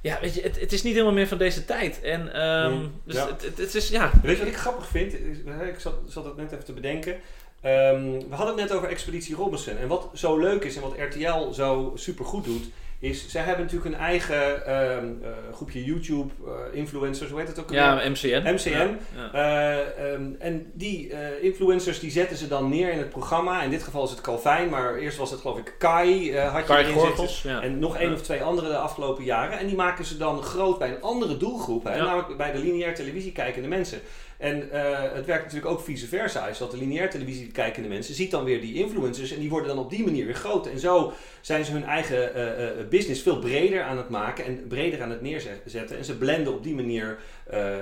Ja, 0.01 0.17
weet 0.21 0.35
je, 0.35 0.41
het, 0.41 0.59
het, 0.59 0.71
is 0.71 0.83
niet 0.83 0.93
helemaal 0.93 1.13
meer 1.13 1.27
van 1.27 1.37
deze 1.37 1.65
tijd. 1.65 2.01
En, 2.01 2.43
um, 2.45 3.01
dus 3.03 3.15
ja. 3.15 3.27
Het, 3.27 3.41
het, 3.41 3.57
het, 3.57 3.75
is, 3.75 3.89
ja. 3.89 4.11
Weet 4.23 4.37
je 4.37 4.43
wat 4.43 4.53
ik 4.53 4.59
grappig 4.59 4.87
vind? 4.87 5.13
Ik 5.13 5.79
zat, 5.79 5.93
zat 6.07 6.25
het 6.25 6.37
net 6.37 6.51
even 6.51 6.65
te 6.65 6.73
bedenken. 6.73 7.13
Um, 7.13 8.19
we 8.29 8.35
hadden 8.35 8.57
het 8.57 8.69
net 8.69 8.71
over 8.71 8.89
Expeditie 8.89 9.35
Robinson. 9.35 9.77
En 9.77 9.87
wat 9.87 10.09
zo 10.13 10.37
leuk 10.37 10.63
is 10.63 10.75
en 10.75 10.81
wat 10.81 10.95
RTL 10.97 11.51
zo 11.51 11.91
super 11.95 12.25
goed 12.25 12.45
doet, 12.45 12.69
is, 12.99 13.29
zij 13.29 13.43
hebben 13.43 13.65
natuurlijk 13.65 13.95
een 13.95 14.01
eigen 14.01 14.73
um, 14.75 15.19
uh, 15.21 15.29
groepje 15.53 15.83
YouTube-influencers, 15.83 17.25
uh, 17.25 17.31
hoe 17.31 17.39
heet 17.39 17.49
het 17.49 17.59
ook? 17.59 17.71
Ja, 17.71 18.01
MCN. 18.09 18.53
MCN. 18.53 18.69
Ja, 18.69 18.97
ja. 19.33 19.97
Uh, 20.03 20.11
um, 20.11 20.35
en 20.39 20.71
die 20.73 21.13
influencers 21.41 21.99
die 21.99 22.11
zetten 22.11 22.37
ze 22.37 22.47
dan 22.47 22.69
neer 22.69 22.91
in 22.91 22.97
het 22.97 23.09
programma. 23.09 23.63
In 23.63 23.69
dit 23.69 23.83
geval 23.83 24.03
is 24.03 24.09
het 24.09 24.21
Calvijn, 24.21 24.69
maar 24.69 24.95
eerst 24.95 25.17
was 25.17 25.31
het 25.31 25.39
geloof 25.39 25.57
ik 25.57 25.75
Kai, 25.77 26.37
had 26.37 26.61
je 26.61 26.67
Kai 26.67 26.83
erin 26.83 26.95
Gorgels, 26.95 27.41
zitten. 27.41 27.61
En 27.61 27.79
nog 27.79 27.97
één 27.97 28.13
of 28.13 28.21
twee 28.21 28.43
andere 28.43 28.67
de 28.67 28.77
afgelopen 28.77 29.23
jaren. 29.23 29.59
En 29.59 29.67
die 29.67 29.75
maken 29.75 30.05
ze 30.05 30.17
dan 30.17 30.41
groot 30.41 30.79
bij 30.79 30.89
een 30.89 31.01
andere 31.01 31.37
doelgroep, 31.37 31.83
hè, 31.83 31.97
namelijk 31.97 32.37
bij 32.37 32.51
de 32.51 32.59
lineair 32.59 32.95
televisie 32.95 33.31
kijkende 33.31 33.67
mensen. 33.67 33.99
En 34.39 34.69
uh, 34.73 35.01
het 35.13 35.25
werkt 35.25 35.43
natuurlijk 35.43 35.71
ook 35.71 35.81
vice 35.81 36.07
versa. 36.07 36.47
Is 36.47 36.57
dat 36.57 36.71
de 36.71 36.77
lineair 36.77 37.09
televisie 37.09 37.51
kijkende 37.51 37.89
mensen 37.89 38.15
ziet 38.15 38.31
dan 38.31 38.43
weer 38.43 38.61
die 38.61 38.73
influencers 38.73 39.31
en 39.31 39.39
die 39.39 39.49
worden 39.49 39.67
dan 39.67 39.83
op 39.83 39.89
die 39.89 40.03
manier 40.03 40.25
weer 40.25 40.35
groot. 40.35 40.67
En 40.67 40.79
zo 40.79 41.13
zijn 41.41 41.65
ze 41.65 41.71
hun 41.71 41.83
eigen 41.83 42.31
uh, 42.35 42.43
uh, 42.43 42.87
business 42.89 43.21
veel 43.21 43.39
breder 43.39 43.83
aan 43.83 43.97
het 43.97 44.09
maken 44.09 44.45
en 44.45 44.67
breder 44.67 45.01
aan 45.01 45.09
het 45.09 45.21
neerzetten. 45.21 45.97
En 45.97 46.05
ze 46.05 46.17
blenden 46.17 46.53
op 46.53 46.63
die 46.63 46.75
manier 46.75 47.17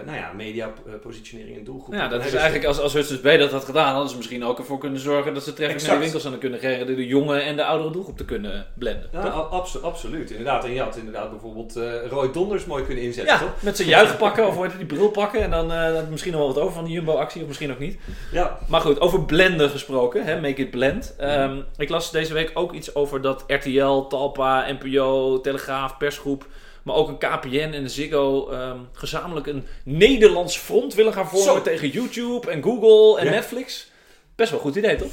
nou 0.05 0.17
ja, 0.17 0.31
media 0.35 0.73
positionering 1.01 1.57
en 1.57 1.63
doelgroep. 1.63 1.93
Ja, 1.93 2.07
dat 2.07 2.25
is 2.25 2.33
eigenlijk 2.33 2.65
als, 2.65 2.79
als 2.79 2.93
Hudson's 2.93 3.21
Bay 3.21 3.37
dat 3.37 3.51
had 3.51 3.63
gedaan, 3.63 3.91
hadden 3.91 4.09
ze 4.09 4.15
misschien 4.15 4.45
ook 4.45 4.57
ervoor 4.57 4.77
kunnen 4.79 4.99
zorgen 4.99 5.33
dat 5.33 5.43
ze 5.43 5.53
treffelijk 5.53 5.85
naar 5.85 5.95
de 5.95 6.01
winkels 6.01 6.25
aan 6.25 6.37
kunnen 6.37 6.59
krijgen, 6.59 6.85
de 6.85 7.07
jonge 7.07 7.39
en 7.39 7.55
de 7.55 7.65
oudere 7.65 7.91
doelgroep 7.91 8.17
te 8.17 8.25
kunnen 8.25 8.65
blenden. 8.73 9.09
Ja, 9.11 9.19
abso 9.19 9.79
absoluut, 9.79 10.29
inderdaad. 10.29 10.63
En 10.63 10.73
je 10.73 10.81
had 10.81 10.95
inderdaad 10.95 11.29
bijvoorbeeld 11.29 11.79
Roy 12.09 12.31
Donders 12.31 12.65
mooi 12.65 12.83
kunnen 12.83 13.03
inzetten, 13.03 13.33
ja, 13.33 13.39
toch? 13.39 13.63
met 13.63 13.75
zijn 13.75 13.87
juichpakken 13.87 14.47
of 14.47 14.55
hoe 14.55 14.77
die 14.77 14.85
bril 14.85 15.09
pakken 15.09 15.41
en 15.41 15.49
dan 15.49 15.71
misschien 16.09 16.31
nog 16.31 16.41
wel 16.41 16.53
wat 16.53 16.63
over 16.63 16.73
van 16.73 16.85
die 16.85 16.93
Jumbo-actie, 16.93 17.41
of 17.41 17.47
misschien 17.47 17.71
ook 17.71 17.79
niet. 17.79 17.97
Ja. 18.31 18.57
Maar 18.67 18.81
goed, 18.81 18.99
over 18.99 19.25
blenden 19.25 19.69
gesproken, 19.69 20.23
hè, 20.23 20.41
make 20.41 20.61
it 20.61 20.71
blend. 20.71 21.15
Um, 21.21 21.65
ik 21.77 21.89
las 21.89 22.11
deze 22.11 22.33
week 22.33 22.51
ook 22.53 22.73
iets 22.73 22.95
over 22.95 23.21
dat 23.21 23.43
RTL, 23.47 24.07
Talpa, 24.07 24.65
NPO, 24.79 25.41
Telegraaf, 25.41 25.97
persgroep, 25.97 26.45
maar 26.87 26.95
ook 26.95 27.07
een 27.07 27.17
KPN 27.17 27.57
en 27.57 27.73
een 27.73 27.89
Ziggo 27.89 28.51
um, 28.51 28.87
gezamenlijk 28.91 29.47
een 29.47 29.65
Nederlands 29.83 30.57
front 30.57 30.93
willen 30.93 31.13
gaan 31.13 31.29
vormen 31.29 31.53
Zo. 31.53 31.61
tegen 31.61 31.89
YouTube 31.89 32.51
en 32.51 32.63
Google 32.63 33.19
en 33.19 33.25
ja. 33.25 33.31
Netflix. 33.31 33.91
Best 34.35 34.49
wel 34.49 34.59
een 34.59 34.65
goed 34.65 34.75
idee, 34.75 34.95
toch? 34.95 35.11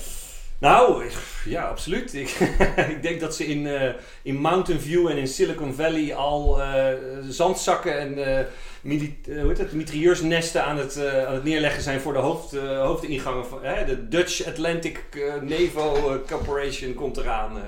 Nou, 0.59 1.05
ja, 1.45 1.63
absoluut. 1.63 2.15
Ik, 2.15 2.29
ik 2.97 3.03
denk 3.03 3.21
dat 3.21 3.37
ze 3.37 3.47
in, 3.47 3.67
uh, 3.67 3.83
in 4.23 4.37
Mountain 4.37 4.81
View 4.81 5.09
en 5.09 5.17
in 5.17 5.29
Silicon 5.29 5.75
Valley 5.75 6.15
al 6.15 6.61
uh, 6.61 6.87
zandzakken 7.29 7.99
en 7.99 8.19
uh, 8.19 8.39
mili 8.81 9.21
hoe 9.25 9.49
heet 9.49 9.59
het, 9.59 9.73
mitrieursnesten 9.73 10.65
aan 10.65 10.79
het, 10.79 11.07
aan 11.27 11.35
het 11.35 11.45
neerleggen 11.45 11.83
zijn 11.83 12.01
voor 12.01 12.13
de 12.13 12.19
hoofd, 12.19 12.57
hoofdingangen. 12.57 13.47
Van, 13.47 13.59
de 13.87 14.09
Dutch 14.09 14.47
Atlantic 14.47 15.01
Naval 15.43 16.21
Corporation 16.27 16.95
komt 16.95 17.17
eraan. 17.17 17.63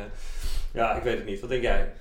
ja, 0.72 0.94
ik 0.94 1.02
weet 1.02 1.16
het 1.16 1.26
niet. 1.26 1.40
Wat 1.40 1.50
denk 1.50 1.62
jij? 1.62 1.92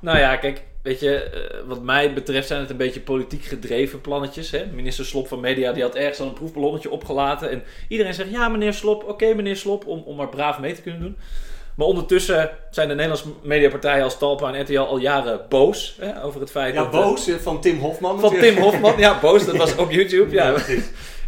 Nou 0.00 0.18
ja, 0.18 0.36
kijk, 0.36 0.62
weet 0.82 1.00
je, 1.00 1.30
uh, 1.34 1.68
wat 1.68 1.82
mij 1.82 2.12
betreft 2.12 2.46
zijn 2.46 2.60
het 2.60 2.70
een 2.70 2.76
beetje 2.76 3.00
politiek 3.00 3.44
gedreven 3.44 4.00
plannetjes. 4.00 4.50
Hè? 4.50 4.66
Minister 4.66 5.04
Slop 5.04 5.28
van 5.28 5.40
Media 5.40 5.72
die 5.72 5.82
had 5.82 5.94
ergens 5.94 6.20
al 6.20 6.26
een 6.26 6.32
proefballonnetje 6.32 6.90
opgelaten. 6.90 7.50
En 7.50 7.62
iedereen 7.88 8.14
zegt, 8.14 8.30
ja 8.30 8.48
meneer 8.48 8.74
Slop, 8.74 9.02
oké 9.02 9.12
okay, 9.12 9.32
meneer 9.32 9.56
Slop, 9.56 9.86
om, 9.86 10.02
om 10.06 10.16
maar 10.16 10.28
braaf 10.28 10.58
mee 10.58 10.74
te 10.74 10.82
kunnen 10.82 11.00
doen. 11.00 11.16
Maar 11.74 11.86
ondertussen 11.86 12.50
zijn 12.70 12.88
de 12.88 12.94
Nederlandse 12.94 13.28
mediapartijen 13.42 14.04
als 14.04 14.18
Talpa 14.18 14.52
en 14.52 14.60
RTL 14.62 14.78
al 14.78 14.98
jaren 14.98 15.40
boos 15.48 15.96
hè, 16.00 16.24
over 16.24 16.40
het 16.40 16.50
feit 16.50 16.74
ja, 16.74 16.82
dat... 16.82 16.90
boos 16.90 17.28
uh, 17.28 17.36
van 17.36 17.60
Tim 17.60 17.78
Hofman. 17.78 18.20
Van 18.20 18.38
Tim 18.38 18.56
Hofman, 18.56 18.98
ja, 18.98 19.18
boos. 19.20 19.46
Dat 19.46 19.56
was 19.56 19.76
op 19.84 19.90
YouTube. 19.90 20.34
Ja, 20.34 20.48
ja 20.48 20.56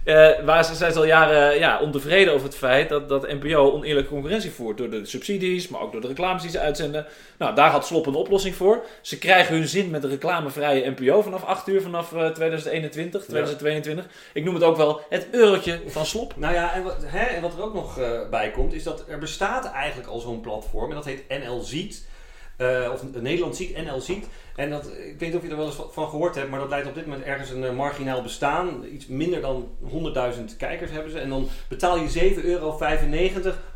Uh, 0.04 0.30
waar 0.44 0.64
ze 0.64 0.74
zijn 0.74 0.94
al 0.94 1.04
jaren 1.04 1.58
ja, 1.58 1.80
ontevreden 1.80 2.32
over 2.32 2.46
het 2.46 2.56
feit 2.56 2.88
dat, 2.88 3.08
dat 3.08 3.28
NPO 3.28 3.72
oneerlijke 3.72 4.10
concurrentie 4.10 4.50
voert. 4.50 4.78
Door 4.78 4.90
de 4.90 5.04
subsidies, 5.06 5.68
maar 5.68 5.80
ook 5.80 5.92
door 5.92 6.00
de 6.00 6.06
reclames 6.06 6.42
die 6.42 6.50
ze 6.50 6.60
uitzenden. 6.60 7.06
Nou, 7.38 7.54
daar 7.54 7.70
had 7.70 7.86
Slop 7.86 8.06
een 8.06 8.14
oplossing 8.14 8.54
voor. 8.54 8.84
Ze 9.00 9.18
krijgen 9.18 9.54
hun 9.54 9.68
zin 9.68 9.90
met 9.90 10.02
de 10.02 10.08
reclamevrije 10.08 10.90
NPO 10.90 11.22
vanaf 11.22 11.44
8 11.44 11.68
uur 11.68 11.82
vanaf 11.82 12.12
uh, 12.12 12.26
2021, 12.26 13.24
2022. 13.24 14.04
Ja. 14.04 14.10
Ik 14.32 14.44
noem 14.44 14.54
het 14.54 14.62
ook 14.62 14.76
wel 14.76 15.00
het 15.08 15.28
eurotje 15.30 15.80
van 15.86 16.06
Slop. 16.06 16.36
Nou 16.36 16.54
ja, 16.54 16.74
en 16.74 16.82
wat, 16.82 17.04
hè, 17.04 17.24
en 17.24 17.42
wat 17.42 17.52
er 17.52 17.62
ook 17.62 17.74
nog 17.74 17.98
uh, 17.98 18.28
bij 18.30 18.50
komt, 18.50 18.72
is 18.72 18.82
dat 18.82 19.04
er 19.08 19.18
bestaat 19.18 19.72
eigenlijk 19.72 20.08
al 20.08 20.20
zo'n 20.20 20.40
platform. 20.40 20.88
En 20.88 20.96
dat 20.96 21.04
heet 21.04 21.28
NL 21.28 21.60
Ziet. 21.60 22.10
Eh, 22.56 22.90
of 22.92 23.02
Nederland 23.20 23.56
ziet, 23.56 23.84
NL 23.84 24.00
ziet. 24.00 24.26
En 24.56 24.70
dat, 24.70 24.86
ik 24.86 25.18
weet 25.18 25.20
niet 25.20 25.34
of 25.34 25.42
je 25.42 25.48
er 25.48 25.56
wel 25.56 25.66
eens 25.66 25.80
van 25.90 26.08
gehoord 26.08 26.34
hebt, 26.34 26.50
maar 26.50 26.60
dat 26.60 26.68
leidt 26.68 26.88
op 26.88 26.94
dit 26.94 27.06
moment 27.06 27.24
ergens 27.24 27.50
een 27.50 27.64
eh, 27.64 27.72
marginaal 27.72 28.22
bestaan. 28.22 28.84
Iets 28.92 29.06
minder 29.06 29.40
dan 29.40 29.68
100.000 29.82 30.56
kijkers 30.58 30.90
hebben 30.90 31.12
ze. 31.12 31.18
En 31.18 31.28
dan 31.28 31.48
betaal 31.68 31.98
je 31.98 32.34
7,95 32.34 32.44
euro 32.44 32.78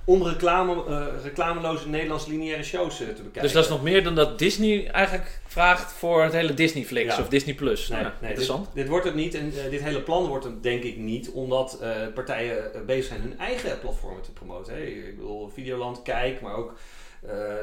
om 0.05 0.23
reclame, 0.27 0.85
uh, 0.89 1.07
reclameloze 1.23 1.89
Nederlandse 1.89 2.31
lineaire 2.31 2.63
shows 2.63 2.97
te 2.97 3.05
bekijken. 3.05 3.43
Dus 3.43 3.53
dat 3.53 3.65
is 3.65 3.71
nog 3.71 3.83
meer 3.83 4.05
dan 4.05 4.15
dat 4.15 4.39
Disney 4.39 4.87
eigenlijk 4.91 5.41
vraagt 5.47 5.93
voor 5.93 6.23
het 6.23 6.33
hele 6.33 6.55
Disneyflix 6.55 7.17
Ja. 7.17 7.23
of 7.23 7.29
Disney 7.29 7.55
Plus. 7.55 7.89
Nee, 7.89 8.01
Nou, 8.01 8.13
nee, 8.21 8.29
interessant. 8.29 8.65
Dit, 8.65 8.75
dit 8.75 8.89
wordt 8.89 9.05
het 9.05 9.15
niet 9.15 9.35
en 9.35 9.53
eh, 9.65 9.71
dit 9.71 9.83
hele 9.83 10.03
plan 10.03 10.27
wordt 10.27 10.45
het 10.45 10.63
denk 10.63 10.83
ik 10.83 10.97
niet, 10.97 11.31
omdat 11.31 11.79
eh, 11.81 11.91
partijen 12.15 12.75
eh, 12.75 12.81
bezig 12.81 13.05
zijn 13.05 13.21
hun 13.21 13.39
eigen 13.39 13.79
platformen 13.81 14.23
te 14.23 14.33
promoten. 14.33 14.75
Hè. 14.75 14.83
Ik 14.83 15.17
bedoel, 15.17 15.51
Videoland, 15.55 16.03
Kijk, 16.03 16.41
maar 16.41 16.55
ook 16.55 16.69
eh, 16.71 16.77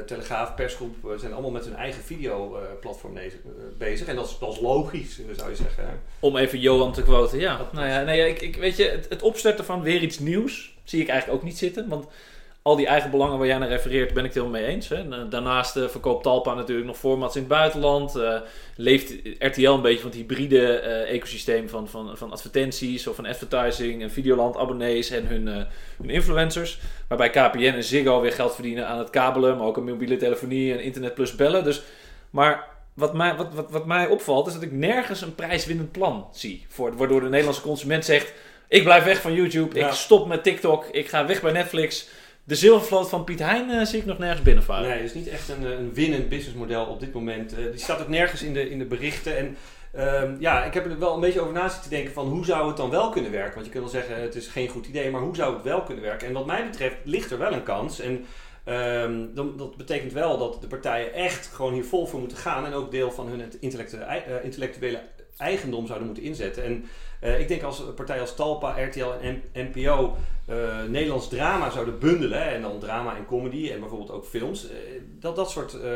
Telegraaf, 0.05 0.55
Persgroep 0.55 1.09
eh, 1.09 1.17
zijn 1.17 1.33
allemaal 1.33 1.51
met 1.51 1.65
hun 1.65 1.75
eigen 1.75 2.03
videoplatform 2.03 3.13
bezig, 3.13 3.39
eh, 3.45 3.49
bezig. 3.77 4.07
En 4.07 4.15
dat 4.15 4.25
is, 4.25 4.37
dat 4.39 4.53
is 4.53 4.59
logisch, 4.59 5.19
eh, 5.19 5.25
zou 5.37 5.49
je 5.49 5.55
zeggen. 5.55 6.01
Om 6.19 6.37
even 6.37 6.59
Johan 6.59 6.93
te 6.93 7.03
quoten. 7.03 7.39
Ja, 7.39 7.69
nou 7.71 7.87
ja, 7.87 8.01
nee, 8.01 8.29
ik, 8.29 8.41
ik, 8.41 8.55
weet 8.55 8.77
je, 8.77 8.89
het, 8.89 9.09
het 9.09 9.21
opstarten 9.21 9.65
van 9.65 9.81
weer 9.81 10.01
iets 10.01 10.19
nieuws 10.19 10.75
zie 10.83 11.01
ik 11.01 11.07
eigenlijk 11.07 11.39
ook 11.39 11.47
niet 11.47 11.57
zitten. 11.57 11.87
Want 11.87 12.07
al 12.63 12.75
die 12.75 12.87
eigen 12.87 13.11
belangen 13.11 13.37
waar 13.37 13.47
jij 13.47 13.57
naar 13.57 13.67
refereert, 13.67 14.13
ben 14.13 14.25
ik 14.25 14.33
het 14.33 14.43
helemaal 14.43 14.61
mee 14.61 14.69
eens. 14.69 14.89
Hè. 14.89 15.27
Daarnaast 15.29 15.75
eh, 15.75 15.87
verkoopt 15.87 16.23
Talpa 16.23 16.53
natuurlijk 16.53 16.87
nog 16.87 16.97
formats 16.97 17.35
in 17.35 17.41
het 17.41 17.49
buitenland. 17.49 18.15
eh, 18.15 18.39
leeft 18.75 19.13
RTL 19.39 19.69
een 19.69 19.81
beetje 19.81 19.99
van 20.01 20.09
het 20.09 20.19
hybride 20.19 20.79
eh, 20.79 21.13
ecosysteem 21.15 21.69
van, 21.69 21.87
van, 21.87 22.17
van 22.17 22.31
advertenties 22.31 23.07
of 23.07 23.15
van 23.15 23.25
advertising 23.25 24.01
en 24.01 24.11
Videoland 24.11 24.57
abonnees 24.57 25.09
en 25.09 25.25
hun, 25.27 25.47
hun 25.97 26.09
influencers. 26.09 26.79
Waarbij 27.07 27.29
KPN 27.29 27.57
en 27.75 27.83
Ziggo 27.83 28.21
weer 28.21 28.31
geld 28.33 28.53
verdienen 28.53 28.87
aan 28.87 28.97
het 28.99 29.09
kabelen, 29.09 29.57
maar 29.57 29.67
ook 29.67 29.77
aan 29.77 29.83
mobiele 29.83 30.17
telefonie 30.17 30.73
en 30.73 30.81
internet 30.83 31.13
plus 31.13 31.35
bellen. 31.35 31.63
Dus, 31.63 31.81
maar 32.29 32.67
wat 32.93 33.13
mij, 33.13 33.35
wat, 33.35 33.53
wat, 33.53 33.71
wat 33.71 33.85
mij 33.85 34.07
opvalt 34.07 34.47
is 34.47 34.53
dat 34.53 34.61
ik 34.61 34.71
nergens 34.71 35.21
een 35.21 35.35
prijswinnend 35.35 35.91
plan 35.91 36.27
zie. 36.31 36.65
Voor, 36.67 36.97
waardoor 36.97 37.21
de 37.21 37.29
Nederlandse 37.29 37.61
consument 37.61 38.05
zegt: 38.05 38.33
Ik 38.67 38.83
blijf 38.83 39.03
weg 39.03 39.21
van 39.21 39.33
YouTube, 39.33 39.79
Ja. 39.79 39.87
ik 39.87 39.93
stop 39.93 40.27
met 40.27 40.43
TikTok, 40.43 40.85
ik 40.91 41.07
ga 41.09 41.25
weg 41.25 41.41
bij 41.41 41.51
Netflix. 41.51 42.07
De 42.45 42.55
zilvervloot 42.55 43.09
van 43.09 43.23
Piet 43.23 43.39
Hein 43.39 43.69
eh, 43.69 43.85
zie 43.85 43.99
ik 43.99 44.05
nog 44.05 44.17
nergens 44.17 44.41
binnenvaren. 44.41 44.89
Nee, 44.89 44.97
het 44.97 45.05
is 45.05 45.13
niet 45.13 45.27
echt 45.27 45.49
een, 45.49 45.65
eh, 45.65 45.71
een 45.71 45.93
winnend 45.93 46.29
businessmodel 46.29 46.85
op 46.85 46.99
dit 46.99 47.13
moment. 47.13 47.53
Eh, 47.53 47.63
die 47.63 47.79
staat 47.79 48.01
ook 48.01 48.07
nergens 48.07 48.41
in 48.41 48.53
de, 48.53 48.69
in 48.69 48.79
de 48.79 48.85
berichten. 48.85 49.37
En 49.37 49.57
ehm, 49.91 50.35
ja, 50.39 50.63
ik 50.63 50.73
heb 50.73 50.85
er 50.85 50.99
wel 50.99 51.13
een 51.13 51.19
beetje 51.19 51.41
over 51.41 51.53
na 51.53 51.69
zitten 51.69 51.89
denken 51.89 52.13
van 52.13 52.27
hoe 52.27 52.45
zou 52.45 52.67
het 52.67 52.77
dan 52.77 52.89
wel 52.89 53.09
kunnen 53.09 53.31
werken? 53.31 53.53
Want 53.53 53.65
je 53.65 53.71
kunt 53.71 53.83
wel 53.83 54.01
zeggen 54.01 54.21
het 54.21 54.35
is 54.35 54.47
geen 54.47 54.67
goed 54.67 54.87
idee, 54.87 55.11
maar 55.11 55.21
hoe 55.21 55.35
zou 55.35 55.53
het 55.53 55.63
wel 55.63 55.81
kunnen 55.81 56.03
werken? 56.03 56.27
En 56.27 56.33
wat 56.33 56.45
mij 56.45 56.65
betreft 56.69 56.95
ligt 57.03 57.31
er 57.31 57.37
wel 57.37 57.53
een 57.53 57.63
kans. 57.63 57.99
En 57.99 58.25
ehm, 58.63 59.25
dan, 59.33 59.57
dat 59.57 59.77
betekent 59.77 60.13
wel 60.13 60.37
dat 60.37 60.61
de 60.61 60.67
partijen 60.67 61.13
echt 61.13 61.47
gewoon 61.47 61.73
hier 61.73 61.85
vol 61.85 62.05
voor 62.05 62.19
moeten 62.19 62.37
gaan. 62.37 62.65
En 62.65 62.73
ook 62.73 62.91
deel 62.91 63.11
van 63.11 63.27
hun 63.27 63.51
intellectuele, 63.59 64.23
intellectuele 64.43 65.01
eigendom 65.37 65.85
zouden 65.85 66.07
moeten 66.07 66.25
inzetten. 66.25 66.63
En 66.63 66.85
ik 67.39 67.47
denk 67.47 67.63
als 67.63 67.83
partijen 67.95 68.21
als 68.21 68.35
Talpa, 68.35 68.83
RTL 68.83 69.11
en 69.21 69.43
NPO 69.53 70.17
eh, 70.45 70.83
Nederlands 70.87 71.27
drama 71.29 71.69
zouden 71.69 71.99
bundelen, 71.99 72.43
hè, 72.43 72.49
en 72.49 72.61
dan 72.61 72.79
drama 72.79 73.15
en 73.15 73.25
comedy 73.25 73.71
en 73.71 73.79
bijvoorbeeld 73.79 74.11
ook 74.11 74.25
films, 74.25 74.69
eh, 74.69 74.75
dat 75.19 75.35
dat 75.35 75.51
soort 75.51 75.81
eh, 75.81 75.89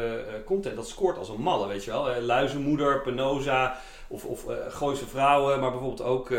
content, 0.45 0.75
dat 0.75 0.87
scoort 0.87 1.17
als 1.17 1.29
een 1.29 1.41
malle, 1.41 1.67
weet 1.67 1.83
je 1.83 1.91
wel. 1.91 2.21
Luizenmoeder, 2.21 3.01
Penosa 3.01 3.77
of, 4.09 4.25
of 4.25 4.45
Gooise 4.67 5.07
Vrouwen, 5.07 5.59
maar 5.59 5.71
bijvoorbeeld 5.71 6.01
ook 6.01 6.31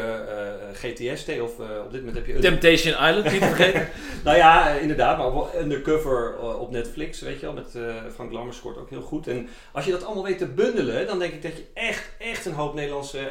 GTST 0.73 1.41
of 1.41 1.59
op 1.85 1.91
dit 1.91 2.01
moment 2.01 2.15
heb 2.15 2.27
je... 2.27 2.39
Temptation 2.39 2.93
Island, 2.93 3.31
niet 3.31 3.41
te 3.41 3.47
vergeten. 3.55 3.89
Nou 4.25 4.37
ja, 4.37 4.69
inderdaad, 4.69 5.19
maar 5.19 5.33
wel 5.33 5.51
Undercover 5.61 6.39
op 6.59 6.71
Netflix, 6.71 7.21
weet 7.21 7.41
je 7.41 7.47
wel, 7.47 7.55
met 7.55 7.79
Frank 8.15 8.33
Lammers 8.33 8.57
scoort 8.57 8.79
ook 8.79 8.91
heel 8.91 9.01
goed. 9.01 9.27
En 9.27 9.49
als 9.73 9.85
je 9.85 9.91
dat 9.91 10.05
allemaal 10.05 10.25
weet 10.25 10.39
te 10.39 10.47
bundelen, 10.47 11.07
dan 11.07 11.19
denk 11.19 11.33
ik 11.33 11.43
dat 11.43 11.57
je 11.57 11.65
echt, 11.75 12.11
echt 12.19 12.47
een 12.47 12.53
hoop 12.53 12.75
Nederlandse 12.75 13.29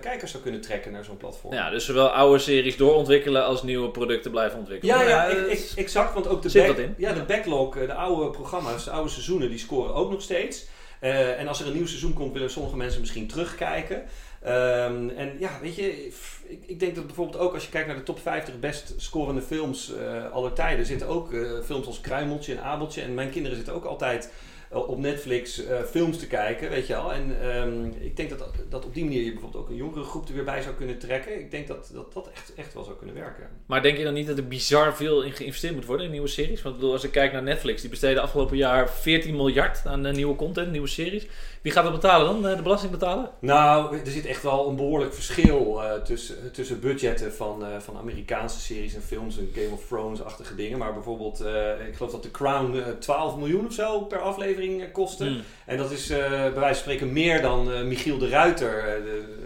kijkers 0.00 0.30
zou 0.30 0.42
kunnen 0.42 0.60
trekken 0.60 0.92
naar 0.92 1.04
zo'n 1.04 1.16
platform. 1.16 1.54
ja, 1.54 1.70
dus 1.70 1.84
zowel 1.84 2.08
oude 2.08 2.38
series 2.38 2.76
doorontwikkelen 2.76 3.44
als 3.44 3.62
nieuwe 3.62 3.88
producten 3.88 4.17
blijven 4.30 4.58
ontwikkelen. 4.58 4.96
Ja, 4.98 5.02
ja, 5.08 5.24
ik- 5.24 5.36
dat 5.42 5.50
ik- 5.52 5.72
exact. 5.76 6.14
Want 6.14 6.28
ook 6.28 6.42
de, 6.42 6.48
Zit 6.48 6.66
back- 6.66 6.76
wat 6.76 6.84
in. 6.84 6.94
Ja, 6.98 7.12
de 7.12 7.22
backlog, 7.22 7.76
eh, 7.76 7.86
de 7.86 7.94
oude 7.94 8.30
programma's, 8.30 8.84
de 8.84 8.90
oude 8.90 9.10
seizoenen, 9.10 9.48
die 9.48 9.58
scoren 9.58 9.94
ook 9.94 10.10
nog 10.10 10.22
steeds. 10.22 10.66
Eh, 11.00 11.40
en 11.40 11.48
als 11.48 11.60
er 11.60 11.66
een 11.66 11.72
nieuw 11.74 11.86
seizoen 11.86 12.12
komt, 12.12 12.32
willen 12.32 12.50
sommige 12.50 12.76
mensen 12.76 13.00
misschien 13.00 13.26
terugkijken. 13.26 14.02
Ehm, 14.42 15.08
en 15.08 15.36
ja, 15.38 15.50
weet 15.62 15.74
je, 15.76 16.06
ik, 16.46 16.58
ik 16.66 16.80
denk 16.80 16.94
dat 16.94 17.06
bijvoorbeeld 17.06 17.38
ook 17.42 17.54
als 17.54 17.64
je 17.64 17.70
kijkt 17.70 17.86
naar 17.86 17.96
de 17.96 18.02
top 18.02 18.20
50 18.20 18.58
best 18.58 18.94
scorende 18.96 19.40
films 19.42 19.92
eh 19.96 20.32
aller 20.32 20.52
tijden, 20.52 20.86
zitten 20.86 21.08
ook 21.08 21.30
films 21.64 21.86
als 21.86 22.00
Kruimeltje 22.00 22.52
en 22.54 22.62
Abeltje. 22.62 23.02
En 23.02 23.14
mijn 23.14 23.30
kinderen 23.30 23.56
zitten 23.56 23.74
ook 23.74 23.84
altijd 23.84 24.32
op 24.70 24.98
Netflix 24.98 25.64
eh, 25.64 25.82
films 25.82 26.18
te 26.18 26.26
kijken, 26.26 26.70
weet 26.70 26.86
je 26.86 26.92
wel. 26.92 27.12
En 27.12 27.36
ehm, 27.42 27.84
ik 28.00 28.16
denk 28.16 28.28
dat, 28.30 28.44
dat 28.68 28.84
op 28.84 28.94
die 28.94 29.04
manier 29.04 29.22
je 29.24 29.32
bijvoorbeeld 29.32 29.62
ook 29.64 29.70
een 29.70 29.76
jongere 29.76 30.02
groep 30.04 30.28
er 30.28 30.34
weer 30.34 30.44
bij 30.44 30.62
zou 30.62 30.74
kunnen 30.74 30.98
trekken. 30.98 31.38
Ik 31.40 31.50
denk 31.50 31.66
dat 31.66 31.90
dat, 31.92 32.12
dat 32.12 32.30
echt, 32.34 32.52
echt 32.54 32.74
wel 32.74 32.84
zou 32.84 32.96
kunnen 32.96 33.14
werken. 33.14 33.48
Maar 33.66 33.82
denk 33.82 33.98
je 33.98 34.04
dan 34.04 34.14
niet 34.14 34.26
dat 34.26 34.38
er 34.38 34.48
bizar 34.48 34.96
veel 34.96 35.22
in 35.22 35.32
geïnvesteerd 35.32 35.74
moet 35.74 35.84
worden 35.84 36.06
in 36.06 36.12
nieuwe 36.12 36.28
series? 36.28 36.62
Want 36.62 36.74
bedoel, 36.74 36.92
als 36.92 37.04
ik 37.04 37.10
kijk 37.10 37.32
naar 37.32 37.42
Netflix, 37.42 37.80
die 37.80 37.90
besteden 37.90 38.22
afgelopen 38.22 38.56
jaar 38.56 38.90
14 38.90 39.36
miljard 39.36 39.82
aan 39.86 40.06
eh, 40.06 40.14
nieuwe 40.14 40.36
content, 40.36 40.70
nieuwe 40.70 40.88
series. 40.88 41.26
Wie 41.62 41.72
gaat 41.72 41.84
dat 41.84 41.92
betalen 41.92 42.26
dan? 42.26 42.50
Eh, 42.50 42.56
De 42.56 42.62
belasting 42.62 42.92
betalen? 42.92 43.30
Nou, 43.40 43.96
er 43.98 44.10
zit 44.10 44.26
echt 44.26 44.42
wel 44.42 44.68
een 44.68 44.76
behoorlijk 44.76 45.14
verschil 45.14 45.82
eh, 45.82 45.92
tussen, 46.02 46.52
tussen 46.52 46.80
budgetten 46.80 47.32
van, 47.34 47.64
eh, 47.64 47.78
van 47.78 47.96
Amerikaanse 47.96 48.60
series 48.60 48.94
en 48.94 49.02
films 49.02 49.38
en 49.38 49.50
Game 49.54 49.72
of 49.72 49.86
Thrones-achtige 49.86 50.54
dingen. 50.54 50.78
Maar 50.78 50.92
bijvoorbeeld, 50.92 51.40
eh, 51.40 51.86
ik 51.88 51.94
geloof 51.96 52.12
dat 52.12 52.22
The 52.22 52.30
Crown 52.30 52.76
eh, 52.76 52.86
12 52.98 53.36
miljoen 53.36 53.66
of 53.66 53.72
zo 53.72 54.00
per 54.00 54.18
aflevering 54.18 54.56
kostte. 54.92 55.24
Hmm. 55.24 55.40
En 55.66 55.76
dat 55.76 55.90
is 55.90 56.10
eh, 56.10 56.28
bij 56.28 56.52
wijze 56.52 56.64
van 56.64 56.74
spreken 56.74 57.12
meer 57.12 57.42
dan 57.42 57.72
eh, 57.72 57.82
Michiel 57.82 58.18
de 58.18 58.28
Ruiter, 58.28 58.78
eh, 58.78 59.04
de, 59.04 59.36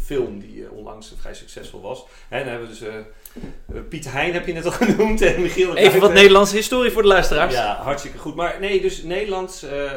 film 0.00 0.38
die 0.38 0.61
onlangs 1.02 1.20
vrij 1.20 1.34
succesvol 1.34 1.80
was. 1.80 2.04
En 2.28 2.38
dan 2.38 2.48
hebben 2.48 2.68
we 2.68 2.74
dus 2.78 2.88
eh, 2.88 3.80
Piet 3.88 4.12
Hein 4.12 4.32
heb 4.32 4.46
je 4.46 4.52
net 4.52 4.64
al 4.64 4.70
genoemd 4.86 5.20
en 5.22 5.42
Michiel 5.42 5.76
Even 5.76 6.00
wat. 6.00 6.12
Nederlandse 6.12 6.56
historie 6.56 6.90
voor 6.90 7.02
de 7.02 7.08
luisteraars. 7.08 7.54
Ja, 7.54 7.76
hartstikke 7.82 8.18
goed. 8.18 8.34
Maar 8.34 8.56
nee, 8.60 8.80
dus 8.80 9.02
Nederlands 9.02 9.62
eh, 9.62 9.90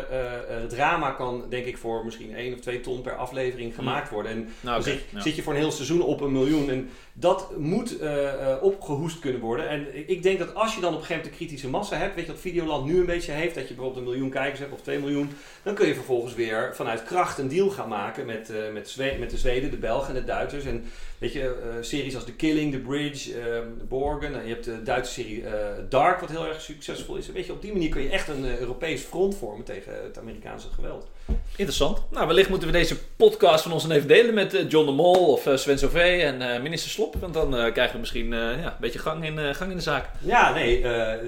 drama 0.69 1.11
kan 1.11 1.43
denk 1.49 1.65
ik 1.65 1.77
voor 1.77 2.05
misschien 2.05 2.35
1 2.35 2.53
of 2.53 2.59
2 2.59 2.81
ton 2.81 3.01
per 3.01 3.15
aflevering 3.15 3.75
gemaakt 3.75 4.09
worden. 4.09 4.31
En 4.31 4.37
Nou, 4.61 4.75
dan 4.75 4.83
zit, 4.83 5.01
ja. 5.09 5.21
zit 5.21 5.35
je 5.35 5.43
voor 5.43 5.53
een 5.53 5.59
heel 5.59 5.71
seizoen 5.71 6.01
op 6.01 6.21
een 6.21 6.31
miljoen. 6.31 6.69
En 6.69 6.89
dat 7.13 7.57
moet 7.57 7.99
eh, 7.99 8.51
eh, 8.51 8.63
opgehoest 8.63 9.19
kunnen 9.19 9.41
worden. 9.41 9.69
En 9.69 10.09
ik- 10.09 10.23
denk 10.23 10.39
dat 10.39 10.55
als 10.55 10.75
je 10.75 10.81
dan 10.81 10.93
op 10.93 10.99
een 10.99 11.05
gegeven 11.05 11.23
moment 11.23 11.39
de 11.39 11.45
kritische 11.45 11.69
massa 11.69 11.97
hebt, 11.97 12.15
weet 12.15 12.25
je 12.25 12.31
wat 12.31 12.41
Videoland 12.41 12.85
nu 12.85 12.99
een 12.99 13.05
beetje 13.05 13.31
heeft, 13.31 13.55
dat 13.55 13.67
je 13.67 13.73
bijvoorbeeld 13.73 14.05
een 14.05 14.11
miljoen 14.11 14.29
kijkers 14.29 14.59
hebt 14.59 14.73
of 14.73 14.81
2 14.81 14.99
miljoen, 14.99 15.29
dan 15.63 15.73
kun 15.73 15.87
je 15.87 15.93
vervolgens 15.93 16.33
weer 16.33 16.71
vanuit 16.75 17.03
kracht 17.03 17.37
een 17.37 17.47
deal 17.47 17.69
gaan 17.69 17.89
maken 17.89 18.25
met, 18.25 18.51
met, 18.73 18.89
Zwe- 18.89 19.15
met 19.19 19.29
de 19.29 19.37
Zweden, 19.37 19.71
de 19.71 19.77
Belgen 19.77 20.07
en 20.15 20.21
de 20.21 20.27
Duitsers. 20.27 20.65
En 20.65 20.85
weet 21.17 21.33
je, 21.33 21.41
eh, 21.41 21.83
series 21.83 22.15
als 22.15 22.23
The 22.23 22.33
Killing, 22.33 22.71
The 22.71 22.79
Bridge, 22.79 23.39
eh, 23.39 23.59
Borgen, 23.87 24.39
en 24.39 24.47
je 24.47 24.53
hebt 24.53 24.65
de 24.65 24.83
Duitse 24.83 25.13
serie 25.13 25.45
eh, 25.45 25.53
Dark, 25.89 26.19
wat 26.19 26.29
heel 26.29 26.47
erg 26.47 26.61
succesvol 26.61 27.15
is. 27.15 27.27
Weet 27.31 27.45
je, 27.45 27.51
op 27.51 27.61
die 27.61 27.71
manier 27.71 27.89
kun 27.89 28.01
je 28.01 28.09
echt 28.09 28.27
een 28.27 28.59
Europees 28.59 29.01
front 29.01 29.35
vormen 29.35 29.65
tegen 29.65 30.03
het 30.03 30.19
Amerikaanse 30.19 30.67
geweld. 30.75 31.07
Interessant. 31.51 32.01
Nou, 32.11 32.27
wellicht 32.27 32.49
moeten 32.49 32.67
we 32.67 32.73
deze 32.73 32.97
podcast 33.15 33.63
van 33.63 33.71
ons 33.71 33.87
dan 33.87 33.91
even 33.91 34.07
delen 34.07 34.33
met 34.33 34.65
John 34.67 34.85
de 34.85 34.91
Mol 34.91 35.31
of 35.31 35.49
Sven 35.55 35.79
Sauvé 35.79 35.99
en 35.99 36.61
minister 36.61 36.91
Slop. 36.91 37.15
Want 37.15 37.33
dan 37.33 37.49
krijgen 37.49 37.93
we 37.93 37.99
misschien 37.99 38.29
ja, 38.29 38.65
een 38.65 38.71
beetje 38.79 38.99
gang 38.99 39.25
in, 39.25 39.55
gang 39.55 39.69
in 39.71 39.77
de 39.77 39.83
zaak. 39.83 40.09
Ja, 40.19 40.53
nee, 40.53 40.85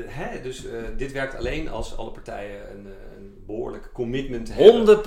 hè, 0.07 0.41
dus 0.41 0.63
dit 0.97 1.11
werkt 1.11 1.35
alleen 1.37 1.69
als 1.69 1.97
alle 1.97 2.11
partijen 2.11 2.61
een, 2.71 2.85
een 3.17 3.43
behoorlijk 3.45 3.89
commitment 3.93 4.53
hebben. 4.53 5.01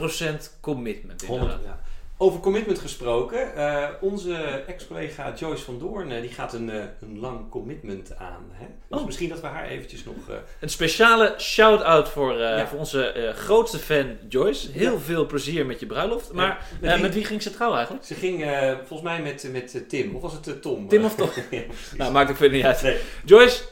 100% 0.51 0.61
commitment. 0.61 1.25
100, 1.25 1.53
inderdaad. 1.53 1.65
ja. 1.65 1.89
Over 2.23 2.41
commitment 2.41 2.79
gesproken, 2.79 3.55
eh, 3.55 3.89
onze 4.01 4.35
ex-collega 4.67 5.33
Joyce 5.37 5.65
van 5.65 5.79
Doorn 5.79 6.13
eh, 6.13 6.21
die 6.21 6.31
gaat 6.31 6.53
een, 6.53 6.71
eh, 6.71 6.83
een 7.01 7.19
lang 7.21 7.49
commitment 7.51 8.17
aan. 8.17 8.45
Hè? 8.53 8.67
Dus 8.89 8.99
Oh. 8.99 9.07
misschien 9.07 9.29
dat 9.29 9.41
we 9.41 9.47
haar 9.47 9.67
eventjes 9.69 10.05
nog... 10.05 10.15
Een 10.61 10.69
speciale 10.69 11.35
shout-out 11.39 12.09
voor, 12.09 12.39
Ja. 12.39 12.67
voor 12.67 12.79
onze 12.79 13.33
grootste 13.37 13.79
fan 13.79 14.17
Joyce. 14.29 14.71
Heel 14.73 14.93
Ja. 14.93 14.99
veel 14.99 15.27
plezier 15.27 15.67
met 15.67 15.81
je 15.81 15.87
bruiloft. 15.87 16.33
Maar 16.33 16.67
met 16.81 16.93
wie- 16.93 17.03
met 17.03 17.15
wie 17.15 17.25
ging 17.25 17.43
ze 17.43 17.51
trouwen 17.51 17.79
eigenlijk? 17.79 18.07
Ze 18.09 18.15
ging 18.15 18.45
volgens 18.77 19.03
mij 19.03 19.23
met, 19.23 19.49
met 19.53 19.89
Tim, 19.89 20.15
of 20.17 20.23
was 20.23 20.33
het 20.33 20.63
Tom? 20.63 20.89
Tim 20.89 21.05
of 21.05 21.15
Tom? 21.15 21.29
Nou, 21.97 22.13
maakt 22.13 22.31
ook 22.31 22.37
verder 22.37 22.57
niet 22.57 22.67
uit. 22.67 22.83
Nee. 22.83 22.97
Joyce, 23.25 23.63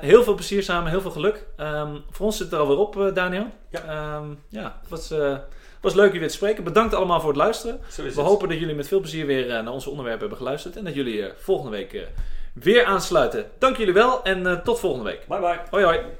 heel 0.00 0.22
veel 0.22 0.34
plezier 0.34 0.62
samen, 0.62 0.90
heel 0.90 1.00
veel 1.00 1.10
geluk. 1.10 1.44
Ehm, 1.56 1.96
voor 2.10 2.26
ons 2.26 2.36
zit 2.36 2.44
het 2.46 2.54
er 2.54 2.60
alweer 2.60 2.78
op, 2.78 3.10
Daniel. 3.14 3.46
Ja. 3.70 3.82
Ehm, 3.84 4.28
ja, 4.48 4.78
het 4.80 4.88
was, 4.90 5.14
was 5.80 5.94
leuk 5.94 6.04
jullie 6.04 6.20
weer 6.20 6.28
te 6.28 6.34
spreken. 6.34 6.64
Bedankt 6.64 6.94
allemaal 6.94 7.20
voor 7.20 7.28
het 7.28 7.38
luisteren. 7.38 7.80
We 7.96 8.02
het. 8.02 8.14
hopen 8.14 8.48
dat 8.48 8.58
jullie 8.58 8.74
met 8.74 8.88
veel 8.88 9.00
plezier 9.00 9.26
weer 9.26 9.50
eh, 9.50 9.62
naar 9.62 9.72
onze 9.72 9.90
onderwerpen 9.90 10.20
hebben 10.20 10.38
geluisterd. 10.38 10.76
En 10.76 10.84
dat 10.84 10.94
jullie 10.94 11.26
eh, 11.26 11.32
volgende 11.36 11.76
week 11.76 11.92
eh, 11.92 12.02
weer 12.52 12.84
aansluiten. 12.84 13.50
Dank 13.58 13.76
jullie 13.76 13.94
wel 13.94 14.24
en 14.24 14.62
tot 14.64 14.80
volgende 14.80 15.04
week. 15.04 15.26
Bye 15.28 15.40
bye. 15.40 15.60
Hoi 15.70 15.84
hoi. 15.84 16.19